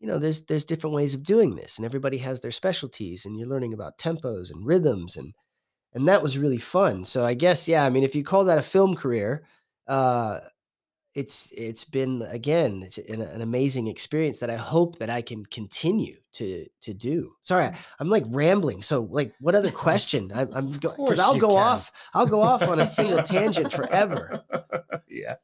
you 0.00 0.06
know, 0.06 0.18
there's 0.18 0.44
there's 0.44 0.64
different 0.64 0.94
ways 0.94 1.14
of 1.14 1.22
doing 1.22 1.56
this 1.56 1.76
and 1.78 1.84
everybody 1.84 2.18
has 2.18 2.40
their 2.40 2.50
specialties 2.52 3.26
and 3.26 3.36
you're 3.36 3.48
learning 3.48 3.74
about 3.74 3.98
tempos 3.98 4.50
and 4.50 4.66
rhythms 4.66 5.16
and 5.16 5.34
and 5.94 6.08
that 6.08 6.22
was 6.22 6.38
really 6.38 6.58
fun. 6.58 7.04
So 7.04 7.24
I 7.24 7.34
guess 7.34 7.68
yeah, 7.68 7.84
I 7.84 7.90
mean 7.90 8.04
if 8.04 8.14
you 8.14 8.24
call 8.24 8.44
that 8.44 8.58
a 8.58 8.62
film 8.62 8.96
career, 8.96 9.44
uh 9.88 10.40
it's 11.14 11.50
it's 11.56 11.84
been 11.84 12.22
again 12.22 12.82
it's 12.84 12.98
an, 12.98 13.22
an 13.22 13.40
amazing 13.40 13.88
experience 13.88 14.38
that 14.40 14.50
I 14.50 14.56
hope 14.56 14.98
that 14.98 15.10
I 15.10 15.22
can 15.22 15.44
continue 15.46 16.18
to 16.34 16.66
to 16.82 16.94
do. 16.94 17.34
Sorry, 17.40 17.64
I, 17.66 17.76
I'm 17.98 18.08
like 18.10 18.24
rambling. 18.28 18.82
So 18.82 19.08
like, 19.10 19.34
what 19.40 19.54
other 19.54 19.70
question? 19.86 20.30
I, 20.32 20.42
I'm 20.42 20.68
Of 20.68 20.80
because 20.80 21.18
I'll 21.18 21.38
go 21.38 21.48
can. 21.48 21.56
off. 21.56 21.92
I'll 22.14 22.26
go 22.26 22.42
off 22.42 22.62
on 22.62 22.78
a 22.80 22.86
single 22.86 23.22
tangent 23.22 23.72
forever. 23.72 24.42
yeah. 25.08 25.36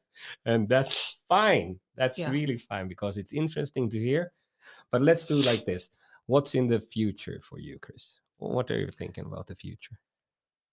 And 0.45 0.69
that's 0.69 1.17
fine. 1.27 1.79
That's 1.95 2.17
Yeah. 2.19 2.29
really 2.29 2.57
fine 2.57 2.87
because 2.87 3.17
it's 3.17 3.33
interesting 3.33 3.89
to 3.89 3.99
hear. 3.99 4.31
But 4.91 5.01
let's 5.01 5.25
do 5.25 5.35
like 5.35 5.65
this. 5.65 5.91
What's 6.27 6.55
in 6.55 6.67
the 6.67 6.79
future 6.79 7.39
for 7.43 7.59
you, 7.59 7.77
Chris? 7.79 8.21
What 8.37 8.71
are 8.71 8.79
you 8.79 8.89
thinking 8.91 9.25
about 9.25 9.47
the 9.47 9.55
future? 9.55 9.99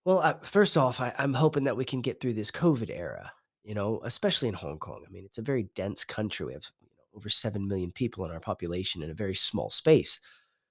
Well, 0.04 0.20
I, 0.20 0.34
first 0.42 0.76
off, 0.76 1.00
I, 1.00 1.14
I'm 1.18 1.34
hoping 1.34 1.64
that 1.64 1.76
we 1.76 1.84
can 1.84 2.00
get 2.00 2.20
through 2.20 2.32
this 2.32 2.50
COVID 2.50 2.90
era. 2.90 3.32
You 3.64 3.74
know, 3.74 4.00
especially 4.02 4.48
in 4.48 4.54
Hong 4.54 4.78
Kong. 4.78 5.04
I 5.06 5.10
mean, 5.12 5.24
it's 5.24 5.38
a 5.38 5.42
very 5.42 5.68
dense 5.76 6.04
country. 6.04 6.46
We 6.46 6.52
have 6.54 6.68
you 6.80 6.88
know, 6.88 7.16
over 7.16 7.28
seven 7.28 7.68
million 7.68 7.92
people 7.92 8.24
in 8.24 8.32
our 8.32 8.40
population 8.40 9.02
in 9.02 9.10
a 9.10 9.14
very 9.14 9.36
small 9.36 9.70
space. 9.70 10.18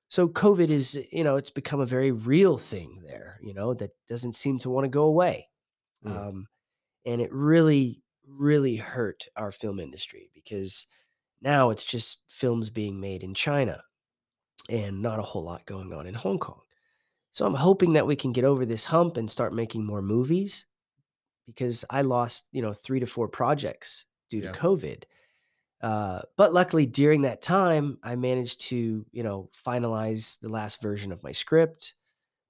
So 0.09 0.27
COVID 0.27 0.67
is, 0.69 0.99
you 1.09 1.23
know, 1.23 1.37
it's 1.37 1.49
become 1.49 1.79
a 1.79 1.85
very 1.85 2.11
real 2.11 2.57
thing 2.57 3.01
there. 3.07 3.39
You 3.41 3.53
know, 3.53 3.73
that 3.75 3.91
doesn't 4.09 4.35
seem 4.35 4.59
to 4.59 4.69
want 4.69 4.83
to 4.83 4.89
go 4.89 5.03
away. 5.03 5.47
Mm. 6.05 6.17
Um, 6.17 6.47
and 7.05 7.21
it 7.21 7.31
really, 7.31 8.03
really 8.27 8.75
hurt 8.75 9.29
our 9.37 9.53
film 9.53 9.79
industry 9.79 10.29
because 10.33 10.85
now 11.41 11.69
it's 11.69 11.83
just 11.85 12.19
films 12.29 12.69
being 12.69 12.99
made 12.99 13.23
in 13.23 13.33
China 13.33 13.83
and 14.69 15.01
not 15.01 15.19
a 15.19 15.23
whole 15.23 15.43
lot 15.43 15.65
going 15.65 15.93
on 15.93 16.07
in 16.07 16.13
Hong 16.13 16.39
Kong. 16.39 16.61
So 17.31 17.45
I'm 17.45 17.53
hoping 17.55 17.93
that 17.93 18.07
we 18.07 18.15
can 18.15 18.31
get 18.33 18.43
over 18.43 18.65
this 18.65 18.85
hump 18.85 19.17
and 19.17 19.29
start 19.31 19.53
making 19.53 19.85
more 19.85 20.01
movies 20.01 20.65
because 21.47 21.85
I 21.89 22.01
lost, 22.01 22.45
you 22.51 22.61
know, 22.61 22.73
three 22.73 22.99
to 22.99 23.07
four 23.07 23.27
projects 23.27 24.05
due 24.29 24.39
Yeah. 24.39 24.51
to 24.51 24.59
COVID. 24.59 25.03
Uh, 25.81 26.21
but 26.37 26.53
luckily, 26.53 26.85
during 26.85 27.21
that 27.23 27.41
time, 27.41 27.97
I 28.03 28.15
managed 28.15 28.61
to, 28.69 29.05
you 29.11 29.23
know, 29.23 29.49
finalize 29.65 30.39
the 30.39 30.49
last 30.49 30.81
version 30.81 31.11
of 31.11 31.23
my 31.23 31.31
script. 31.31 31.95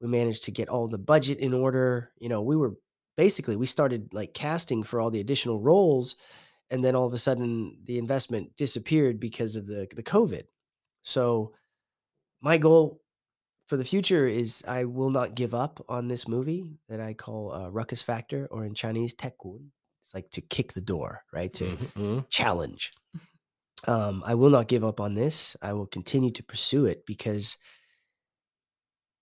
We 0.01 0.07
managed 0.09 0.43
to 0.45 0.51
get 0.51 0.67
all 0.67 0.87
the 0.87 0.97
budget 0.97 1.39
in 1.39 1.53
order. 1.53 2.11
You 2.19 2.27
know, 2.29 2.41
we 2.41 2.57
were 2.57 2.75
basically 3.15 3.55
we 3.55 3.67
started 3.67 4.13
like 4.13 4.33
casting 4.33 4.83
for 4.83 4.99
all 4.99 5.11
the 5.11 5.21
additional 5.21 5.61
roles, 5.61 6.15
and 6.71 6.83
then 6.83 6.95
all 6.95 7.07
of 7.07 7.13
a 7.13 7.19
sudden 7.19 7.79
the 7.85 7.99
investment 7.99 8.55
disappeared 8.57 9.19
because 9.19 9.55
of 9.57 9.67
the 9.67 9.87
the 9.95 10.03
COVID. 10.03 10.45
So 11.03 11.53
my 12.41 12.57
goal 12.57 13.01
for 13.67 13.77
the 13.77 13.85
future 13.85 14.27
is 14.27 14.63
I 14.67 14.85
will 14.85 15.11
not 15.11 15.35
give 15.35 15.53
up 15.55 15.83
on 15.89 16.07
this 16.09 16.27
movie 16.27 16.65
that 16.89 17.01
I 17.01 17.13
call 17.15 17.53
uh, 17.53 17.69
Ruckus 17.69 18.01
Factor, 18.03 18.47
or 18.51 18.65
in 18.65 18.73
Chinese, 18.75 19.15
Tekun. 19.15 19.69
It's 20.03 20.13
like 20.13 20.31
to 20.31 20.41
kick 20.41 20.73
the 20.73 20.81
door, 20.81 21.23
right? 21.33 21.53
To 21.55 21.65
Mhm, 21.65 21.91
mhm. 21.95 22.25
challenge. 22.29 22.91
Um, 23.87 24.23
I 24.25 24.35
will 24.35 24.49
not 24.51 24.67
give 24.67 24.83
up 24.83 24.99
on 24.99 25.15
this. 25.15 25.57
I 25.61 25.73
will 25.73 25.87
continue 25.87 26.31
to 26.31 26.43
pursue 26.43 26.85
it 26.85 27.05
because, 27.05 27.57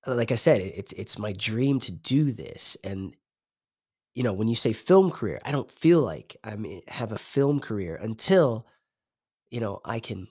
uh, 0.07 0.15
like 0.15 0.31
I 0.31 0.35
said, 0.35 0.61
it's 0.61 0.91
it's 0.93 1.19
my 1.19 1.33
dream 1.33 1.79
to 1.81 1.91
do 1.91 2.31
this. 2.31 2.77
And 2.83 3.15
you 4.15 4.23
know, 4.23 4.33
when 4.33 4.47
you 4.47 4.55
say 4.55 4.73
film 4.73 5.11
career, 5.11 5.39
I 5.45 5.51
don't 5.51 5.71
feel 5.71 6.01
like 6.01 6.37
I 6.43 6.51
am 6.51 6.65
have 6.87 7.11
a 7.11 7.17
film 7.17 7.59
career 7.59 7.95
until 7.95 8.67
you 9.51 9.59
know 9.61 9.81
I 9.85 9.99
can 9.99 10.27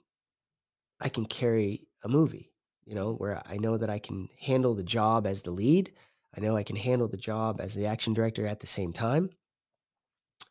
I 1.00 1.08
can 1.08 1.26
carry 1.26 1.88
a 2.04 2.08
movie. 2.08 2.52
You 2.84 2.94
know, 2.94 3.12
where 3.12 3.42
I 3.46 3.58
know 3.58 3.76
that 3.76 3.90
I 3.90 3.98
can 3.98 4.28
handle 4.40 4.74
the 4.74 4.82
job 4.82 5.26
as 5.26 5.42
the 5.42 5.50
lead. 5.50 5.92
I 6.36 6.40
know 6.40 6.56
I 6.56 6.62
can 6.62 6.76
handle 6.76 7.08
the 7.08 7.18
job 7.18 7.60
as 7.60 7.74
the 7.74 7.86
action 7.86 8.14
director 8.14 8.46
at 8.46 8.60
the 8.60 8.66
same 8.66 8.92
time 8.92 9.30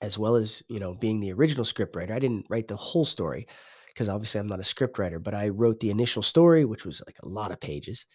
as 0.01 0.17
well 0.17 0.35
as 0.35 0.61
you 0.67 0.79
know 0.79 0.93
being 0.93 1.19
the 1.19 1.31
original 1.33 1.65
script 1.65 1.95
writer 1.95 2.13
i 2.13 2.19
didn't 2.19 2.45
write 2.49 2.67
the 2.67 2.75
whole 2.75 3.05
story 3.05 3.47
because 3.87 4.09
obviously 4.09 4.39
i'm 4.39 4.47
not 4.47 4.59
a 4.59 4.63
script 4.63 4.97
writer 4.99 5.19
but 5.19 5.33
i 5.33 5.49
wrote 5.49 5.79
the 5.79 5.89
initial 5.89 6.21
story 6.21 6.65
which 6.65 6.85
was 6.85 7.01
like 7.07 7.17
a 7.23 7.27
lot 7.27 7.51
of 7.51 7.59
pages 7.59 8.05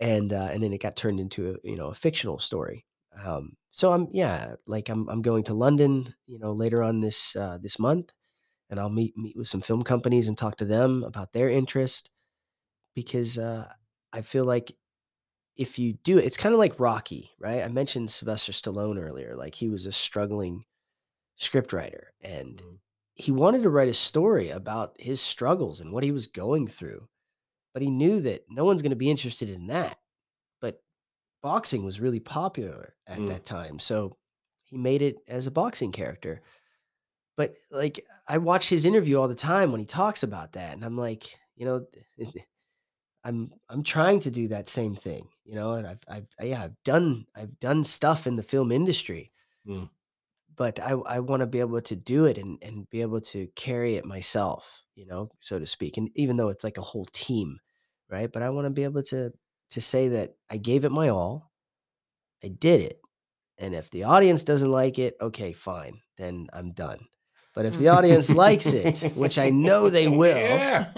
and 0.00 0.32
uh, 0.32 0.48
and 0.52 0.62
then 0.62 0.72
it 0.72 0.82
got 0.82 0.96
turned 0.96 1.20
into 1.20 1.50
a 1.50 1.68
you 1.68 1.76
know 1.76 1.88
a 1.88 1.94
fictional 1.94 2.38
story 2.38 2.84
um, 3.24 3.52
so 3.72 3.92
i'm 3.92 4.08
yeah 4.12 4.54
like 4.66 4.88
i'm 4.88 5.08
i'm 5.08 5.22
going 5.22 5.44
to 5.44 5.54
london 5.54 6.14
you 6.26 6.38
know 6.38 6.52
later 6.52 6.82
on 6.82 7.00
this 7.00 7.36
uh, 7.36 7.58
this 7.60 7.78
month 7.78 8.12
and 8.70 8.80
i'll 8.80 8.90
meet 8.90 9.16
meet 9.16 9.36
with 9.36 9.48
some 9.48 9.60
film 9.62 9.82
companies 9.82 10.28
and 10.28 10.38
talk 10.38 10.56
to 10.56 10.64
them 10.66 11.04
about 11.04 11.32
their 11.32 11.48
interest 11.50 12.10
because 12.94 13.38
uh, 13.38 13.68
i 14.12 14.22
feel 14.22 14.44
like 14.44 14.72
if 15.56 15.78
you 15.78 15.94
do 15.94 16.18
it 16.18 16.24
it's 16.24 16.36
kind 16.36 16.54
of 16.54 16.58
like 16.58 16.80
rocky 16.80 17.30
right 17.38 17.62
i 17.62 17.68
mentioned 17.68 18.10
sylvester 18.10 18.52
stallone 18.52 19.00
earlier 19.02 19.36
like 19.36 19.54
he 19.56 19.68
was 19.68 19.86
a 19.86 19.92
struggling 19.92 20.64
scriptwriter 21.40 22.06
and 22.20 22.62
Mhm. 22.62 22.78
he 23.14 23.32
wanted 23.32 23.62
to 23.62 23.70
write 23.70 23.88
a 23.88 23.94
story 23.94 24.50
about 24.50 25.00
his 25.00 25.20
struggles 25.20 25.80
and 25.80 25.92
what 25.92 26.04
he 26.04 26.12
was 26.12 26.26
going 26.26 26.66
through 26.66 27.08
but 27.74 27.82
he 27.82 27.90
knew 27.90 28.20
that 28.22 28.46
no 28.50 28.64
one's 28.66 28.82
going 28.82 28.90
to 28.90 28.96
be 28.96 29.10
interested 29.10 29.50
in 29.50 29.68
that 29.68 29.99
boxing 31.42 31.84
was 31.84 32.00
really 32.00 32.20
popular 32.20 32.96
at 33.06 33.18
Mm. 33.18 33.28
that 33.28 33.44
time 33.44 33.78
so 33.78 34.16
he 34.64 34.76
made 34.78 35.02
it 35.02 35.16
as 35.28 35.46
a 35.46 35.50
boxing 35.50 35.92
character 35.92 36.42
but 37.36 37.54
like 37.70 38.00
i 38.28 38.38
watch 38.38 38.68
his 38.68 38.84
interview 38.86 39.18
all 39.18 39.28
the 39.28 39.34
time 39.34 39.70
when 39.72 39.80
he 39.80 39.86
talks 39.86 40.22
about 40.22 40.52
that 40.52 40.72
and 40.74 40.84
i'm 40.84 40.96
like 40.98 41.38
you 41.56 41.66
know 41.66 41.86
i'm 43.24 43.52
i'm 43.68 43.82
trying 43.82 44.18
to 44.20 44.30
do 44.30 44.48
that 44.48 44.66
same 44.66 44.94
thing 44.94 45.28
you 45.44 45.54
know 45.54 45.72
and 45.74 45.86
i've 45.86 46.00
i've 46.08 46.28
yeah 46.40 46.62
i've 46.62 46.82
done 46.84 47.26
i've 47.34 47.58
done 47.58 47.84
stuff 47.84 48.26
in 48.26 48.36
the 48.36 48.42
film 48.42 48.72
industry 48.72 49.32
Mm. 49.66 49.90
but 50.56 50.78
I 50.80 50.90
I 50.92 51.18
want 51.20 51.40
to 51.40 51.46
be 51.46 51.60
able 51.60 51.80
to 51.80 51.96
do 51.96 52.24
it 52.24 52.38
and 52.38 52.58
and 52.62 52.88
be 52.90 53.00
able 53.02 53.20
to 53.32 53.46
carry 53.56 53.96
it 53.96 54.04
myself, 54.04 54.82
you 54.94 55.06
know, 55.06 55.30
so 55.40 55.58
to 55.58 55.66
speak. 55.66 55.96
And 55.96 56.10
even 56.16 56.36
though 56.36 56.48
it's 56.48 56.64
like 56.64 56.78
a 56.78 56.82
whole 56.82 57.04
team, 57.06 57.60
right? 58.08 58.30
But 58.30 58.42
I 58.42 58.50
want 58.50 58.66
to 58.66 58.70
be 58.70 58.84
able 58.84 59.02
to 59.04 59.32
to 59.70 59.80
say 59.80 60.08
that 60.08 60.34
I 60.50 60.56
gave 60.56 60.84
it 60.84 60.92
my 60.92 61.08
all. 61.08 61.50
I 62.44 62.48
did 62.48 62.80
it. 62.80 63.00
And 63.58 63.74
if 63.74 63.90
the 63.90 64.04
audience 64.04 64.42
doesn't 64.44 64.70
like 64.70 64.98
it, 64.98 65.16
okay, 65.20 65.52
fine. 65.52 66.00
Then 66.16 66.48
I'm 66.52 66.72
done. 66.72 67.00
But 67.54 67.66
if 67.66 67.76
the 67.78 67.88
audience 67.88 68.30
likes 68.30 68.66
it, 68.66 69.00
which 69.16 69.36
I 69.38 69.50
know 69.50 69.90
they 69.90 70.08
will, 70.22 70.36
Yeah. 70.36 70.92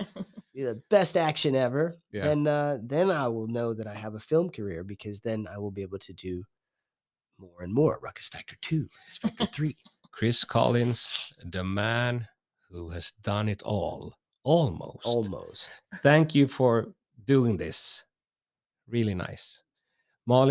be 0.54 0.62
the 0.62 0.80
best 0.90 1.16
action 1.16 1.56
ever, 1.56 1.94
Yeah. 2.12 2.24
then 2.28 2.46
uh, 2.46 2.78
then 2.82 3.11
I 3.11 3.26
will 3.28 3.46
know 3.48 3.74
that 3.74 3.87
I 3.87 3.94
have 3.94 4.14
a 4.14 4.20
film 4.20 4.50
career 4.50 4.85
because 4.85 5.20
then 5.20 5.46
I 5.50 5.58
will 5.58 5.70
be 5.70 5.82
able 5.82 5.98
to 6.00 6.12
do 6.12 6.44
more 7.38 7.62
and 7.62 7.72
more. 7.74 7.98
Ruckus 8.02 8.28
Factor 8.28 8.56
2, 8.62 8.88
Ruckus 9.00 9.18
Factor 9.18 9.46
3. 9.46 9.76
Chris 10.12 10.44
Collins, 10.44 11.32
the 11.42 11.64
man 11.64 12.28
who 12.70 12.90
has 12.90 13.12
done 13.22 13.48
it 13.48 13.62
all. 13.62 14.14
almost. 14.44 15.06
Almost. 15.06 15.70
Thank 16.02 16.35
you 16.35 16.46
for 16.46 16.94
doing 17.24 17.56
this. 17.56 18.04
Really 18.88 19.14
nice. 19.14 19.62
Malin, 20.27 20.51